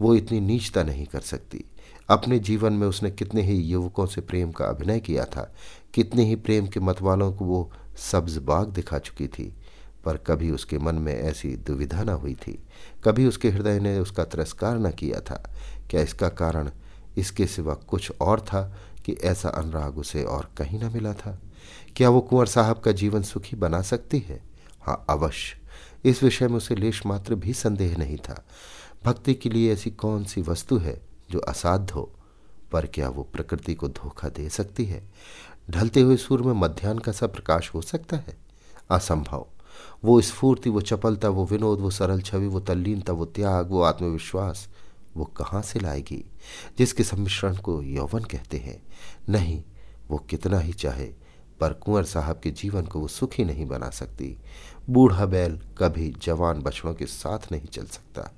वो 0.00 0.14
इतनी 0.14 0.40
नीचता 0.40 0.82
नहीं 0.82 1.06
कर 1.06 1.20
सकती। 1.20 1.64
अपने 2.08 2.38
जीवन 2.38 2.72
में 2.72 2.86
उसने 2.86 3.10
कितने 3.10 3.42
ही 3.42 3.54
युवकों 3.54 4.06
से 4.06 4.20
प्रेम 4.20 4.52
का 4.52 4.64
अभिनय 4.64 5.00
किया 5.00 5.24
था, 5.24 5.54
कितने 5.94 6.24
ही 6.24 6.36
प्रेम 6.36 6.66
के 6.66 6.80
मतवालों 6.80 7.32
को 7.32 7.44
वो 7.44 7.70
सब्ज 8.12 8.36
बाग 8.36 8.68
दिखा 8.68 8.98
चुकी 8.98 9.28
थी, 9.28 9.54
पर 10.04 10.16
कभी 10.16 10.50
उसके 10.50 10.78
मन 10.78 10.94
में 10.94 11.14
ऐसी 11.14 11.56
दुविधा 11.56 12.02
न 12.02 12.08
हुई 12.08 12.34
थी, 12.34 12.58
कभी 13.04 13.26
उसके 13.26 13.50
हृदय 13.50 13.80
ने 13.80 13.98
उसका 13.98 14.24
तिरस्कार 14.24 14.78
न 14.78 14.90
किया 14.90 15.20
था। 15.20 15.54
क्या 15.90 16.00
इसका 16.00 16.28
कारण 16.28 16.70
इसके 17.16 17.46
सिवा 17.46 17.74
कुछ 17.74 18.12
और 18.20 18.40
था 18.40 18.62
कि 19.04 19.12
ऐसा 19.12 19.48
अनुराग 19.48 19.98
उसे 19.98 20.24
और 20.24 20.48
कहीं 20.58 20.80
न 20.80 20.92
मिला 20.92 21.12
था? 21.12 21.38
क्या 21.96 22.08
वो 22.10 22.20
कुंवर 22.20 22.46
साहब 22.46 22.78
का 22.78 22.92
जीवन 22.92 23.22
सुखी 23.22 23.56
बना 23.56 23.82
सकती 23.82 24.18
है? 24.18 24.40
हाँ 24.80 25.04
अवश्य। 25.10 26.08
इस 26.08 26.22
विषय 26.22 26.48
में 26.48 26.56
उसे 26.56 26.74
लेश 26.74 27.06
मात्र 27.06 27.34
भी 27.34 27.52
संदेह 27.52 27.96
नहीं 27.96 28.16
था। 28.16 28.46
भक्ति 29.04 29.34
के 29.34 29.48
लिए 29.48 29.72
ऐसी 29.72 29.90
कौन 29.90 30.24
सी 30.24 30.42
वस्तु 30.42 30.78
है 30.78 31.00
जो 31.30 31.38
असाध्य 31.38 31.92
हो, 31.94 32.12
पर 32.72 32.86
क्या 32.86 33.08
वो 33.08 33.22
प्रकृति 33.22 33.74
को 33.74 33.88
धोखा 33.88 34.28
दे 34.28 34.48
सकती 34.48 34.84
है? 34.84 35.12
ढलते 35.70 36.00
हुए 36.00 36.16
सूर्य 36.16 36.44
में 36.44 36.52
मध्यान्ह 36.52 37.00
का 37.00 37.12
सा 37.12 37.26
प्रकाश 37.26 37.70
हो 37.74 37.82
सकता 37.82 38.16
है? 38.16 38.36
असंभव। 38.90 39.46
वो 40.04 40.20
स्फूर्ति, 40.20 40.70
वो 40.70 40.80
चपलता, 40.80 41.28
वो 41.28 41.44
विनोद, 41.46 41.80
वो 41.80 41.90
सरल 41.90 42.20
छवि, 42.20 42.46
वो 42.46 42.60
तल्लीनता, 42.60 43.12
वो 43.12 43.24
त्याग, 43.24 43.70
वो 43.70 43.82
आत्मविश्वास, 43.82 44.68
वो 45.16 45.24
कहाँ 45.24 45.62
से 45.62 45.80
लाएगी? 45.80 46.30
जिसके 46.78 47.02
सम्मिश्रण 47.02 47.56
को 47.56 47.82
यौवन 47.82 48.24
कहते 48.24 48.58
हैं। 48.58 48.82
नहीं, 49.28 49.64
वो 50.08 50.18
कितना 50.18 50.58
ही 50.58 50.72
चाहे, 50.72 51.14
पर 51.60 51.72
कुंवर 51.72 52.04
साहब 52.04 52.40
के 52.42 52.50
जीवन 52.50 52.82
को 52.82 53.00
वो 53.00 53.08
सुखी 53.08 53.44
नहीं 53.44 53.66
बना 53.66 53.90
सकती। 53.90 54.38
बूढ़ा 54.90 55.26
बैल 55.26 55.60
कभी 55.78 56.14
जवान 56.22 56.60
बछड़ों 56.60 56.94
के 56.94 57.06
साथ 57.06 57.38
नहीं 57.52 57.66
चल 57.66 57.86
सकता। 57.86 58.34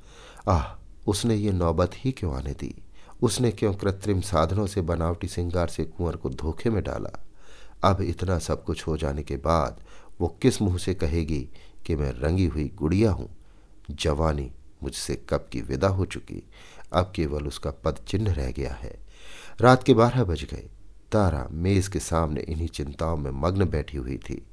आह! 0.53 0.88
उसने 1.09 1.35
ये 1.35 1.53
नौबत 1.53 1.91
ही 1.95 2.13
क्यों 2.13 2.35
आने 2.35 2.53
दी? 2.53 2.83
उसने 3.23 3.51
क्यों 3.51 3.75
कृत्रिम 3.75 4.21
साधनों 4.21 4.67
से 4.67 4.81
बनावटी 4.81 5.29
सिंगार 5.29 5.69
से 5.69 5.85
कुंवर 5.85 6.17
को 6.17 6.31
धोखे 6.31 6.71
में 6.71 6.85
डाला? 6.85 7.25
अब 7.85 8.01
इतना 8.01 8.39
सब 8.39 8.65
कुछ 8.65 8.87
हो 8.87 8.97
जाने 8.97 9.23
के 9.23 9.37
बाद 9.37 9.81
वो 10.21 10.39
किस 10.43 10.63
मुँह 10.63 10.79
से 10.79 10.95
कहेगी 10.95 11.49
कि 11.87 11.97
मैं 11.97 12.13
रंगी 12.13 12.47
हुई 12.47 12.73
गुड़िया 12.75 13.11
हूँ? 13.11 13.37
जवानी 13.91 14.53
मुझसे 14.83 15.27
कब 15.29 15.47
की 15.53 15.61
विदा 15.61 15.89
हो 15.89 16.05
चुकी? 16.05 16.43
अब 16.93 17.13
केवल 17.17 17.47
उसका 17.47 17.71
पद 17.71 17.99
चिन्ह 18.09 18.33
रह 18.33 18.51
गया 18.51 18.73
है। 18.73 18.99
रात 19.61 19.83
के 19.83 19.95
बारह 19.95 20.25
बज 20.25 20.45
गए। 20.45 20.69
तारा 21.13 21.49
मेज 21.51 21.89
के 21.89 21.99
सामने 21.99 22.41
इन्हीं 22.41 22.69
चिंताओं 22.69 23.17
में 23.17 23.31
मग्न 23.31 23.65
बैठी 23.65 23.97
हुई 23.97 24.17
थी। 24.17 24.47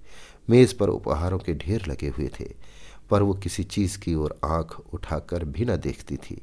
मेज 0.49 0.73
पर 0.73 0.89
उपहारों 0.89 1.39
के 1.39 1.53
ढेर 1.53 1.85
लगे 1.87 2.07
हुए 2.07 2.31
थे। 2.39 2.53
पर 3.09 3.21
वो 3.21 3.33
किसी 3.33 3.63
चीज़ 3.63 3.99
की 3.99 4.15
ओर 4.15 4.39
आँख 4.45 4.79
उठाकर 4.93 5.45
भी 5.45 5.65
न 5.65 5.77
देखती 5.77 6.17
थी। 6.17 6.41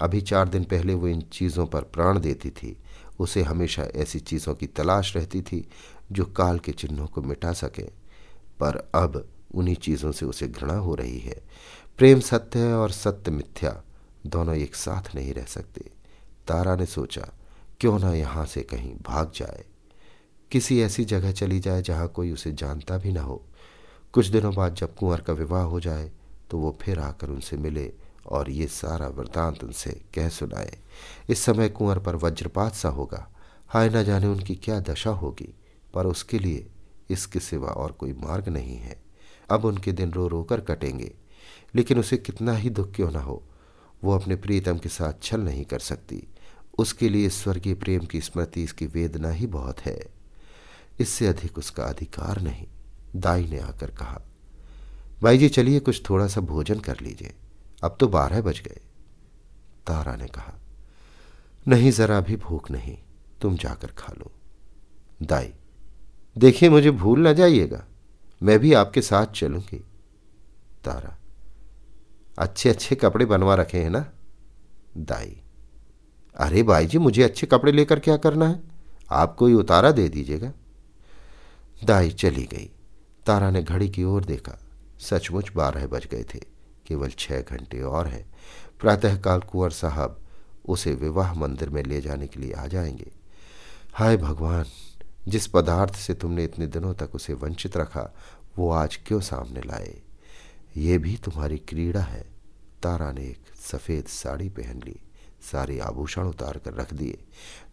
अभी 0.00 0.20
चार 0.20 0.48
दिन 0.48 0.64
पहले 0.64 0.94
वो 0.94 1.08
इन 1.08 1.20
चीज़ों 1.20 1.66
पर 1.66 1.82
प्राण 1.82 2.20
देती 2.20 2.50
थी। 2.50 2.76
उसे 3.18 3.42
हमेशा 3.42 3.82
ऐसी 3.82 4.20
चीज़ों 4.20 4.54
की 4.54 4.66
तलाश 4.66 5.16
रहती 5.16 5.42
थी 5.42 5.68
जो 6.12 6.24
काल 6.24 6.58
के 6.58 6.72
चिन्हों 6.72 7.06
को 7.06 7.22
मिटा 7.22 7.52
सके। 7.52 7.82
पर 8.60 8.90
अब 8.94 9.28
उन्हीं 9.54 9.74
चीज़ों 9.74 10.12
से 10.12 10.26
उसे 10.26 10.48
घृणा 10.48 10.74
हो 10.74 10.94
रही 10.94 11.18
है। 11.18 11.42
प्रेम 11.98 12.20
सत्य 12.20 12.58
है 12.58 12.74
और 12.74 12.90
सत्य 12.90 13.30
मिथ्या 13.30 13.82
दोनों 14.26 14.54
एक 14.54 14.74
साथ 14.74 15.14
नहीं 15.14 15.34
रह 15.34 15.44
सकते। 15.44 15.90
तारा 16.48 16.76
ने 16.76 16.86
सोचा, 16.86 17.28
क्यों 17.80 17.98
ना 17.98 18.14
यहाँ 18.14 18.46
से 18.46 18.62
कहीं 18.62 18.94
भाग 18.94 19.32
जाए। 19.36 19.64
किसी 20.50 20.80
ऐसी 20.80 21.04
जगह 21.04 21.32
चली 21.32 21.60
जाए 21.60 21.82
जहाँ 21.82 22.08
कोई 22.08 22.32
उसे 22.32 22.52
जानता 22.52 22.98
भी 22.98 23.12
ना 23.12 23.22
हो। 23.22 23.42
कुछ 24.12 24.26
दिनों 24.26 24.54
बाद 24.54 24.74
जब 24.74 24.94
कुंवर 24.94 25.20
का 25.20 25.32
विवाह 25.32 25.62
हो 25.62 25.80
जाए 25.80 26.10
तो 26.50 26.58
वो 26.58 26.76
फिर 26.82 26.98
आकर 26.98 27.28
उनसे 27.28 27.56
मिले 27.56 27.92
और 28.26 28.50
ये 28.50 28.66
सारा 28.66 29.06
वृतांत 29.08 29.62
उनसे 29.64 29.90
कह 30.14 30.28
सुनाए। 30.28 30.78
इस 31.28 31.38
समय 31.38 31.68
कुंवर 31.68 31.98
पर 31.98 32.16
वज्रपात 32.16 32.74
सा 32.74 32.88
होगा। 32.88 33.26
हाय 33.68 33.88
न 33.88 34.02
जाने 34.04 34.26
उनकी 34.26 34.54
क्या 34.54 34.78
दशा 34.80 35.10
होगी, 35.10 35.54
पर 35.94 36.06
उसके 36.06 36.38
लिए 36.38 36.66
इसके 37.10 37.40
सिवा 37.40 37.68
और 37.68 37.92
कोई 37.92 38.12
मार्ग 38.12 38.48
नहीं 38.48 38.76
है। 38.76 39.00
अब 39.50 39.64
उनके 39.64 39.92
दिन 39.92 40.12
रो 40.12 40.26
रो 40.28 40.42
कर 40.42 40.60
कटेंगे, 40.60 41.12
लेकिन 41.74 41.98
उसे 41.98 42.16
कितना 42.16 42.52
ही 42.52 42.70
दुख 42.70 42.92
क्यों 42.94 43.10
ना 43.10 43.20
हो। 43.20 43.42
वो 44.04 44.18
अपने 44.18 44.36
प्रीतम 44.36 44.78
के 44.78 44.88
साथ 44.88 45.22
छल 45.22 45.40
नहीं 45.40 45.64
कर 45.64 45.78
सकती। 45.78 46.22
उसके 46.78 47.08
लिए 47.08 47.28
स्वर्गीय 47.28 47.74
प्रेम 47.74 48.04
की 48.04 48.20
स्मृति 48.20 48.62
इसकी 48.62 48.86
वेदना 48.86 49.30
ही 49.30 49.46
बहुत 49.46 49.80
है। 49.80 49.98
इससे 51.00 51.26
अधिक 51.26 51.58
उसका 51.58 51.84
अधिकार 51.84 52.40
नहीं। 52.40 52.66
दाई 53.16 53.46
ने 53.46 53.58
आकर 53.58 53.90
कहा, 53.90 54.20
भाई 55.22 55.38
जी, 55.38 55.48
चलिए 55.48 55.80
कुछ 55.80 56.02
थोड़ा 56.10 56.26
सा 56.26 56.40
भोजन 56.40 56.80
कर 56.80 57.00
लीजिए। 57.00 57.34
अब 57.84 57.96
तो 58.00 58.08
बारह 58.08 58.40
बज 58.40 58.60
गए। 58.60 58.80
तारा 59.86 60.16
ने 60.16 60.26
कहा, 60.26 60.54
नहीं, 61.68 61.90
जरा 61.90 62.20
भी 62.20 62.36
भूख 62.36 62.70
नहीं, 62.70 62.96
तुम 63.40 63.56
जाकर 63.56 63.88
खा 63.88 64.12
लो। 64.18 64.32
दाई, 65.22 65.52
देखिए, 66.38 66.70
मुझे 66.70 66.90
भूल 66.90 67.20
ना 67.20 67.32
जाइएगा, 67.32 67.84
मैं 68.42 68.58
भी 68.58 68.72
आपके 68.72 69.02
साथ 69.02 69.26
चलूँगी। 69.26 69.84
तारा 70.84 71.16
अच्छे 72.38 72.68
अच्छे 72.68 72.94
कपड़े 72.94 73.24
बनवा 73.24 73.54
रखे 73.54 73.82
हैं 73.82 73.90
ना? 73.90 74.04
दाई, 74.96 75.36
अरे 76.36 76.62
भाई 76.62 76.86
जी, 76.86 76.98
मुझे 76.98 77.22
अच्छे 77.22 77.46
कपड़े 77.46 77.72
लेकर 77.72 78.00
क्या 78.00 78.16
करना 78.16 78.48
है? 78.48 78.60
आप 79.10 79.34
कोई 79.34 79.54
उतारा 79.54 79.90
दे 79.90 80.08
दीजिएगा? 80.08 80.52
दाई 81.84 82.10
चली 82.10 82.44
गई। 82.44 82.70
तारा 83.26 83.50
ने 83.50 83.62
घड़ी 83.62 83.88
की 83.88 84.04
ओर 84.04 84.24
देखा। 84.24 84.60
सचमुच 85.00 85.52
बारह 85.52 85.86
बज 85.86 86.06
गए 86.06 86.24
थे। 86.34 86.40
केवल 86.86 87.08
छह 87.08 87.40
घंटे 87.40 87.82
और 87.82 88.06
हैं। 88.06 88.34
प्रातःकाल 88.80 89.40
कुंवर 89.40 89.70
साहब 89.70 90.20
उसे 90.68 90.94
विवाह 90.94 91.34
मंदिर 91.34 91.70
में 91.70 91.82
ले 91.82 92.00
जाने 92.00 92.26
के 92.26 92.40
लिए 92.40 92.52
आ 92.52 92.66
जाएँगे। 92.66 93.10
हाय 93.94 94.16
भगवान! 94.16 94.64
जिस 95.28 95.46
पदार्थ 95.46 95.94
से 95.94 96.14
तुमने 96.14 96.44
इतने 96.44 96.66
दिनों 96.66 96.94
तक 96.94 97.10
उसे 97.14 97.34
वंचित 97.34 97.76
रखा, 97.76 98.14
वो 98.58 98.70
आज 98.70 98.96
क्यों 98.96 99.20
सामने 99.20 99.60
लाए? 99.60 100.02
ये 100.76 100.98
भी 100.98 101.16
तुम्हारी 101.16 101.58
क्रीड़ा 101.58 102.00
है। 102.00 102.22
तारा 102.82 103.12
ने 103.12 103.20
एक 103.20 103.44
सफ़ेद 103.56 104.04
साड़ी 104.04 104.48
पहन 104.48 104.82
ली। 104.84 104.96
सारे 105.52 105.78
आभूषण 105.78 106.22
उतार 106.22 106.58
कर 106.58 106.74
रख 106.74 106.94
दिए। 106.94 107.18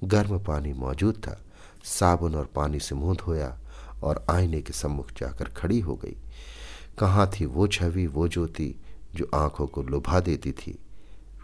गर्म 0.04 0.40
पानी 0.40 0.74
मौजूद 0.74 1.16
था। 1.16 1.42
साबुन 1.84 2.36
और 2.36 2.46
पानी 2.46 2.80
से 2.80 2.96
मुँह 2.96 3.16
धोया। 3.16 3.60
और 4.04 4.26
आईने 4.30 4.62
के 4.62 4.74
सम्मुख 4.74 5.12
जाकर 5.12 5.46
खड़ी 5.46 5.80
हो 5.80 5.96
गई। 5.96 6.18
कहाँ 7.00 7.32
थी 7.40 7.46
वो 7.46 7.68
छवि, 7.68 8.08
वो 8.08 8.28
ज्योति 8.28 8.76
जो 9.16 9.30
आँखों 9.36 9.68
को 9.68 9.84
लुभा 9.84 10.20
देती 10.20 10.52
थी? 10.52 10.80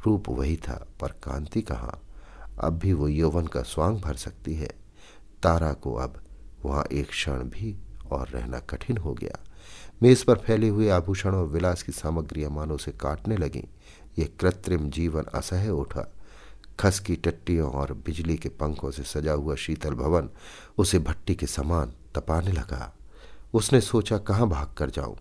रूप 0.06 0.30
वही 0.30 0.58
था, 0.58 0.88
पर 1.02 1.08
कांति 1.08 1.62
कहाँ? 1.62 2.02
अब 2.60 2.74
भी 2.74 2.94
वो 2.94 3.08
यौवन 3.08 3.48
का 3.48 3.62
स्वांग 3.62 4.02
भर 4.02 4.16
सकती 4.16 4.56
है। 4.56 4.70
तारा 5.44 5.74
को 5.74 5.94
अब 5.94 6.22
वहाँ 6.66 6.86
एक 6.92 7.10
क्षण 7.10 7.44
भी 7.44 7.78
और 8.12 8.28
रहना 8.28 8.60
कठिन 8.60 8.98
हो 8.98 9.14
गया। 9.14 9.40
मेज 10.04 10.24
पर 10.24 10.36
फैले 10.36 10.68
हुए 10.68 10.90
आभूषण 10.90 11.36
और 11.36 11.46
विलास 11.46 11.84
की 11.84 11.92
सामग्रियाँ 11.92 12.52
मानो 12.52 12.78
से 12.78 12.92
काटने 12.92 13.38
लगीं। 13.38 13.64
ये 14.20 14.26
कृत्रिम 14.26 14.90
जीवन 14.90 15.24
असह्य 15.24 15.70
उठा। 15.70 16.12
खस 16.80 17.00
की 17.00 17.16
टट्टियों 17.16 17.72
और 17.72 17.94
बिजली 17.94 18.38
के 18.38 18.50
पंखों 18.50 18.92
से 18.92 19.04
सजा 19.04 19.34
हुआ 19.34 19.56
शीतल 19.56 19.94
भवन, 19.94 20.30
उसे 20.78 21.00
भट्टी 21.00 21.36
के 21.36 21.46
समान 21.46 21.94
तपाने 22.16 22.52
लगा। 22.52 22.94
उसने 23.54 23.82
सोचा, 23.82 24.18
कहाँ 24.18 24.50
भाग 24.50 24.74
कर 24.78 24.90
जाऊँ? 24.90 25.16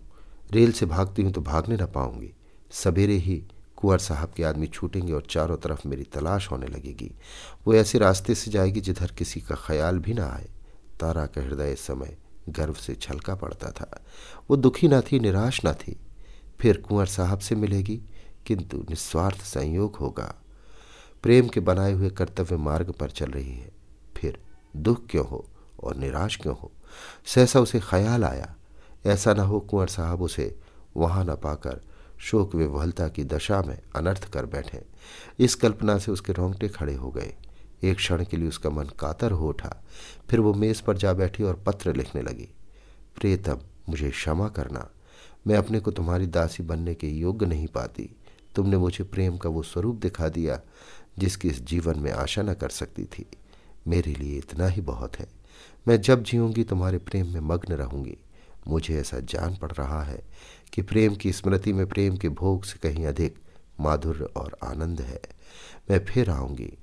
रेल 0.51 0.71
से 0.71 0.85
भागती 0.85 1.21
हूँ 1.21 1.31
तो 1.31 1.41
भागने 1.41 1.75
न 1.75 1.85
पाऊँगी। 1.85 2.33
सवेरे 2.71 3.13
ही 3.13 3.43
कुंवर 3.75 3.97
साहब 3.97 4.33
के 4.37 4.43
आदमी 4.43 4.67
छूटेंगे 4.67 5.13
और 5.13 5.23
चारों 5.29 5.57
तरफ़ 5.57 5.87
मेरी 5.87 6.03
तलाश 6.03 6.51
होने 6.51 6.67
लगेगी। 6.67 7.11
वो 7.67 7.73
ऐसे 7.73 7.97
रास्ते 7.97 8.35
से 8.35 8.51
जाएगी 8.51 8.81
जिधर 8.81 9.11
किसी 9.11 9.41
का 9.41 9.55
ख्याल 9.55 9.99
भी 9.99 10.13
ना 10.13 10.25
आए। 10.25 10.49
तारा 10.99 11.25
का 11.25 11.41
हृदय 11.41 11.71
इस 11.71 11.79
समय 11.79 12.17
गर्व 12.49 12.73
से 12.73 12.95
छलका 12.95 13.35
पड़ता 13.35 13.71
था। 13.71 14.05
वो 14.49 14.57
दुखी 14.57 14.87
ना 14.87 15.01
थी, 15.01 15.19
निराश 15.19 15.65
ना 15.65 15.73
थी। 15.73 15.99
फिर 16.59 16.77
कुंवर 16.77 17.05
साहब 17.05 17.39
से 17.39 17.55
मिलेगी, 17.55 18.01
किंतु 18.45 18.77
निस्वार्थ 18.77 19.41
संयोग 19.41 19.95
होगा। 19.95 20.35
प्रेम 21.23 21.47
के 21.47 21.59
बनाए 21.59 21.91
हुए 21.91 22.09
कर्तव्य 22.09 22.57
मार्ग 22.57 22.91
पर 22.91 23.09
चल 23.09 23.31
रही 23.31 23.55
है। 23.55 23.71
फिर 24.17 24.39
दुख 24.75 25.07
क्यों 25.09 25.27
हो 25.27 25.45
और 25.83 25.95
निराश 25.95 26.35
क्यों 26.35 26.55
हो? 26.55 26.71
सहसा 27.25 27.59
उसे 27.59 27.79
ख्याल 27.79 28.23
आया। 28.23 28.55
ऐसा 29.05 29.33
न 29.33 29.39
हो 29.39 29.59
कुंवर 29.59 29.87
साहब 29.87 30.21
उसे 30.21 30.59
वहाँ 30.97 31.25
न 31.25 31.35
पाकर 31.35 31.81
शोक 32.19 32.55
विवलता 32.55 33.07
की 33.07 33.23
दशा 33.23 33.61
में 33.61 33.81
अनर्थ 33.95 34.31
कर 34.33 34.45
बैठे। 34.45 34.81
इस 35.39 35.55
कल्पना 35.55 35.97
से 35.97 36.11
उसके 36.11 36.33
रोंगटे 36.33 36.67
खड़े 36.67 36.93
हो 36.93 37.11
गए। 37.11 37.35
एक 37.83 37.95
क्षण 37.95 38.25
के 38.25 38.37
लिए 38.37 38.47
उसका 38.47 38.69
मन 38.69 38.83
कातर 38.83 39.31
हो 39.31 39.49
उठा। 39.49 39.83
फिर 40.29 40.39
वो 40.39 40.53
मेज 40.53 40.81
पर 40.81 40.97
जा 40.97 41.13
बैठी 41.13 41.43
और 41.43 41.63
पत्र 41.67 41.95
लिखने 41.95 42.21
लगी। 42.21 42.49
प्रियतम, 43.19 43.59
मुझे 43.89 44.09
क्षमा 44.09 44.49
करना। 44.49 44.89
मैं 45.47 45.55
अपने 45.55 45.79
को 45.79 45.91
तुम्हारी 45.91 46.27
दासी 46.27 46.63
बनने 46.63 46.95
के 46.95 47.07
योग्य 47.07 47.45
नहीं 47.45 47.67
पाती। 47.67 48.15
तुमने 48.55 48.77
मुझे 48.77 49.03
प्रेम 49.03 49.37
का 49.37 49.49
वो 49.49 49.63
स्वरूप 49.63 49.95
दिखा 49.95 50.29
दिया, 50.29 50.61
जिसकी 51.19 51.47
इस 51.47 51.61
जीवन 51.61 51.99
में 51.99 52.11
आशा 52.11 52.41
न 52.41 52.53
कर 52.53 52.69
सकती 52.69 53.05
थी। 53.05 53.25
मेरे 53.87 54.13
लिए 54.13 54.37
इतना 54.37 54.67
ही 54.67 54.81
बहुत 54.81 55.15
है। 55.15 55.27
मैं 55.87 56.01
जब 56.01 56.23
जीऊँगी, 56.23 56.63
तुम्हारे 56.63 56.97
प्रेम 56.97 57.27
में 57.33 57.39
मग्न 57.39 57.73
रहूँगी। 57.73 58.17
मुझे 58.67 58.99
ऐसा 58.99 59.19
जान 59.19 59.55
पड़ 59.55 59.71
रहा 59.71 60.03
है 60.03 60.23
कि 60.73 60.81
प्रेम 60.81 61.15
की 61.15 61.31
स्मृति 61.31 61.73
में 61.73 61.87
प्रेम 61.87 62.17
के 62.17 62.29
भोग 62.29 62.63
से 62.63 62.79
कहीं 62.79 63.05
अधिक 63.05 63.35
माधुर्य 63.79 64.23
और 64.23 64.57
आनंद 64.63 65.01
है। 65.01 65.21
मैं 65.91 66.05
फिर 66.05 66.29
आऊँगी, 66.29 66.77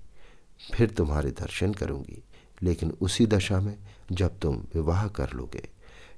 फिर 0.75 0.91
तुम्हारे 0.91 1.31
दर्शन 1.31 1.73
करूँगी, 1.73 2.23
लेकिन 2.62 2.91
उसी 2.91 3.27
दशा 3.27 3.61
में 3.61 3.79
जब 4.12 4.38
तुम 4.38 4.57
विवाह 4.57 5.09
कर 5.09 5.31
लोगे, 5.31 5.69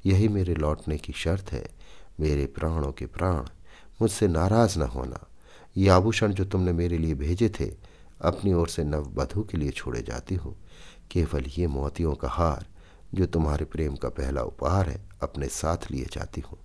यही 0.07 0.29
मेरे 0.29 0.55
लौटने 0.55 0.99
की 0.99 1.13
शर्त 1.13 1.53
है। 1.53 1.67
मेरे 2.21 2.47
प्राणों 2.47 2.93
के 2.93 3.07
प्राण, 3.07 3.45
मुझसे 4.03 4.29
नाराज़ 4.29 4.79
न 4.79 4.83
होना। 4.83 5.27
ये 5.77 5.89
आभूषण 5.89 6.33
जो 6.33 6.45
तुमने 6.45 6.73
मेरे 6.73 6.99
लिए 6.99 7.15
भेजे 7.15 7.49
थे, 7.49 7.73
अपनी 8.21 8.53
ओर 8.53 8.69
से 8.69 8.85
नववधु 8.85 9.43
के 9.43 9.59
लिए 9.59 9.71
छोड़े 9.71 10.03
जाती 10.03 10.35
हूँ। 10.35 10.57
केवल 11.11 11.45
ये 11.59 11.67
मोतियों 11.67 12.15
का 12.15 12.29
हार 12.29 12.67
जो 13.15 13.27
तुम्हारे 13.27 13.65
प्रेम 13.65 13.97
का 13.97 14.09
पहला 14.09 14.43
उपहार 14.43 14.89
है, 14.89 15.09
अपने 15.23 15.49
साथ 15.49 15.77
लिए 15.91 16.07
जाती 16.13 16.41
हूँ। 16.41 16.59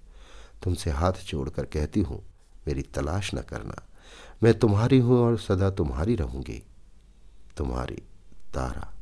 तुमसे 0.63 0.91
हाथ 0.91 1.13
जोड़कर 1.27 1.65
कहती 1.65 2.01
हूँ, 2.01 2.23
मेरी 2.67 2.81
तलाश 2.81 3.35
न 3.35 3.41
करना। 3.41 3.87
मैं 4.43 4.59
तुम्हारी 4.59 4.99
हूँ 4.99 5.19
और 5.19 5.37
सदा 5.37 5.69
तुम्हारी 5.69 6.15
रहूँगी। 6.15 6.63
तुम्हारी 7.57 8.03
तारा। 8.53 8.93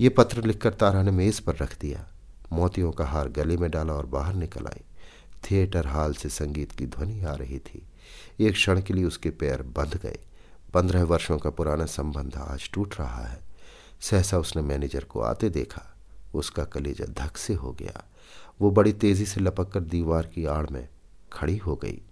ये 0.00 0.08
पत्र 0.08 0.44
लिखकर 0.44 0.74
तारा 0.74 1.02
ने 1.02 1.10
मेज 1.10 1.40
पर 1.40 1.56
रख 1.56 1.80
दिया। 1.80 2.06
मोतियों 2.52 2.92
का 2.92 3.04
हार 3.04 3.28
गले 3.28 3.56
में 3.56 3.70
डाला 3.70 3.92
और 3.92 4.06
बाहर 4.06 4.34
निकल 4.34 4.66
आई। 4.66 4.80
थिएटर 5.50 5.86
हॉल 5.86 6.14
से 6.14 6.28
संगीत 6.28 6.72
की 6.72 6.86
ध्वनि 6.86 7.24
आ 7.24 7.34
रही 7.34 7.58
थी। 7.58 7.86
एक 8.40 8.52
क्षण 8.52 8.80
के 8.80 8.94
लिए 8.94 9.04
उसके 9.04 9.30
पैर 9.30 9.62
बंध 9.62 10.00
गए। 10.02 10.18
पंद्रह 10.74 11.04
वर्षों 11.04 11.38
का 11.38 11.50
पुराना 11.50 11.86
संबंध 11.86 12.36
आज 12.36 12.70
टूट 12.72 12.94
रहा 13.00 13.24
है। 13.26 13.40
सहसा 14.00 14.38
उसने 14.38 14.62
मैनेजर 14.62 15.04
को 15.04 15.20
आते 15.20 15.48
देखा। 15.48 15.89
उसका 16.34 16.64
कलेजा 16.64 17.04
धक 17.04 17.36
से 17.36 17.54
हो 17.54 17.72
गया। 17.72 18.04
वो 18.60 18.70
बड़ी 18.70 18.92
तेज़ी 18.92 19.26
से 19.26 19.40
लपक 19.40 19.72
कर 19.72 19.80
दीवार 19.80 20.26
की 20.26 20.44
आड़ 20.44 20.70
में 20.70 20.88
खड़ी 21.32 21.56
हो 21.56 21.76
गई। 21.76 22.02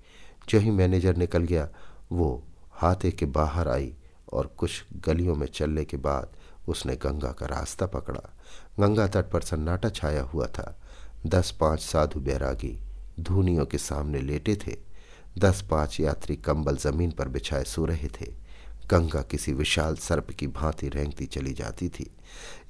जो 0.49 0.59
ही 0.59 0.71
मैनेजर 0.71 1.17
निकल 1.17 1.43
गया, 1.43 1.69
वो 2.13 2.45
हाथे 2.73 3.11
के 3.11 3.27
बाहर 3.27 3.69
आई 3.69 3.95
और 4.33 4.47
कुछ 4.47 4.85
गलियों 4.97 5.35
में 5.35 5.47
चलने 5.47 5.85
के 5.85 5.97
बाद 5.97 6.29
उसने 6.69 6.97
गंगा 6.97 7.33
का 7.33 7.47
रास्ता 7.47 7.87
पकड़ा। 7.87 8.37
गंगा 8.81 9.07
तट 9.07 9.31
पर 9.31 9.41
सन्नाटा 9.41 9.89
छाया 9.89 10.23
हुआ 10.23 10.47
था। 10.47 10.81
दस 11.27 11.51
पाँच 11.61 11.81
साधु 11.81 12.21
बैरागी 12.21 12.81
धूनियों 13.21 13.67
के 13.67 13.79
सामने 13.79 14.21
लेटे 14.21 14.57
थे। 14.57 14.77
दस 15.39 15.65
पाँच 15.71 16.01
यात्री 16.01 16.37
कंबल 16.37 16.77
ज़मीन 16.77 17.11
पर 17.11 17.29
बिछाए 17.29 17.65
सो 17.65 17.85
रहे 17.85 18.09
थे। 18.09 18.48
गंगा 18.91 19.23
किसी 19.23 19.53
विशाल 19.53 19.97
सर्प 19.97 20.31
की 20.31 20.47
भांति 20.47 20.89
रेंगती 20.89 21.27
चली 21.27 21.53
जाती 21.53 21.89
थी। 21.89 22.17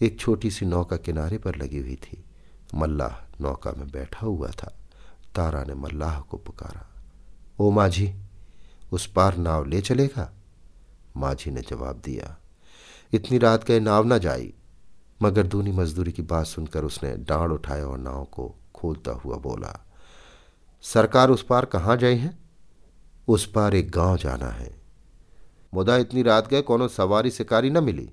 एक 0.02 0.20
छोटी 0.20 0.50
सी 0.50 0.66
नौका 0.66 0.96
किनारे 0.96 1.38
पर 1.38 1.57
लगी 1.57 1.78
हुई 1.78 1.96
थी। 1.96 2.24
मल्लाह 2.74 3.42
नौका 3.42 3.72
में 3.72 3.90
बैठा 3.90 4.26
हुआ 4.26 4.48
था। 4.48 4.78
तारा 5.35 5.64
ने 5.64 5.74
मल्लाह 5.74 6.20
को 6.20 6.37
पुकारा। 6.37 7.04
ओ 7.61 7.70
माझी, 7.70 8.14
उस 8.92 9.12
पार 9.12 9.37
नाव 9.37 9.64
ले 9.64 9.81
चलेगा? 9.81 10.33
माझी 11.16 11.50
ने 11.50 11.61
जवाब 11.61 12.02
दिया। 12.04 12.37
इतनी 13.12 13.38
रात 13.38 13.64
गए 13.64 13.81
नाव 13.81 14.04
ना 14.04 14.18
जाई। 14.18 14.54
मगर 15.22 15.46
दूनी 15.46 15.72
मजदूरी 15.72 16.12
की 16.12 16.22
बात 16.22 16.46
सुनकर 16.46 16.85
उसने 16.85 17.16
डांड 17.16 17.52
उठाया 17.52 17.87
और 17.87 17.98
नाव 17.98 18.24
को 18.24 18.54
खोलता 18.74 19.11
हुआ 19.11 19.37
बोला, 19.37 19.87
सरकार 20.83 21.31
उस 21.31 21.42
पार 21.42 21.64
कहाँ 21.64 21.96
जाए 21.96 22.14
हैं? 22.14 22.38
उस 23.28 23.52
पार 23.52 23.74
एक 23.74 23.90
गाँव 23.90 24.16
जाना 24.16 24.48
है। 24.48 24.88
मुदा 25.74 25.96
इतनी 25.96 26.22
रात 26.22 26.48
गए 26.48 26.62
कोनो 26.62 26.88
सवारी 26.88 27.31
शिकारी 27.31 27.70
न 27.70 27.85
मिली। 27.85 28.11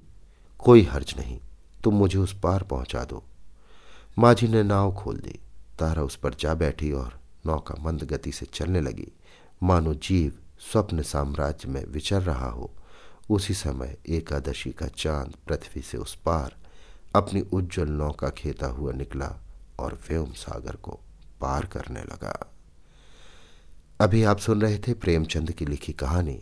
कोई 0.59 0.83
हर्ज 0.83 1.13
नहीं, 1.17 1.39
तुम 1.83 1.93
मुझे 1.93 2.19
उस 2.19 2.39
पार 2.39 2.63
पहुँचा 2.63 3.03
दो। 3.03 3.23
माझी 4.19 4.47
ने 4.47 4.63
नाव 4.63 4.95
खोल 4.95 5.17
दी। 5.17 5.39
तारा 5.79 6.03
उस 6.03 6.15
पर 6.15 6.33
जा 6.33 6.53
बैठी 6.53 6.91
और 6.91 7.19
नौका 7.45 7.75
मंद 7.83 8.03
गति 8.03 8.31
से 8.31 8.45
चलने 8.45 8.81
लगी। 8.81 9.11
मानो 9.63 9.93
जीव 9.93 10.33
स्वप्न 10.71 11.01
साम्राज्य 11.01 11.69
में 11.69 11.85
विचर 11.85 12.21
रहा 12.21 12.49
हो। 12.49 12.71
उसी 13.29 13.53
समय 13.53 13.97
एकादशी 14.09 14.71
का 14.71 14.87
चाँद 14.87 15.33
पृथ्वी 15.47 15.81
से 15.81 15.97
उस 15.97 16.15
पार 16.15 16.55
अपनी 17.15 17.41
उज्जवल 17.41 17.89
नौका 17.89 18.29
खेता 18.29 18.67
हुआ 18.67 18.91
निकला 18.91 19.35
और 19.79 19.99
व्योम 20.09 20.31
सागर 20.31 20.75
को 20.75 20.99
पार 21.41 21.65
करने 21.65 21.99
लगा। 21.99 22.51
अभी 24.01 24.23
आप 24.23 24.37
सुन 24.37 24.61
रहे 24.61 24.77
थे 24.77 24.93
प्रेमचंद 24.93 25.51
की 25.51 25.65
लिखी 25.65 25.93
कहानी। 25.93 26.41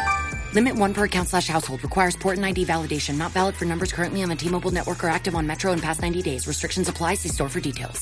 Limit 0.53 0.75
one 0.75 0.93
per 0.93 1.05
account 1.05 1.29
slash 1.29 1.47
household. 1.47 1.81
Requires 1.81 2.15
port 2.15 2.37
and 2.37 2.45
ID 2.45 2.65
validation. 2.65 3.17
Not 3.17 3.31
valid 3.31 3.55
for 3.55 3.65
numbers 3.65 3.91
currently 3.91 4.21
on 4.21 4.29
the 4.29 4.35
T-Mobile 4.35 4.71
network 4.71 5.03
or 5.03 5.07
active 5.09 5.35
on 5.35 5.47
Metro 5.47 5.71
in 5.71 5.79
past 5.79 6.01
90 6.01 6.21
days. 6.21 6.45
Restrictions 6.47 6.87
apply. 6.87 7.15
See 7.15 7.29
store 7.29 7.49
for 7.49 7.59
details. 7.59 7.99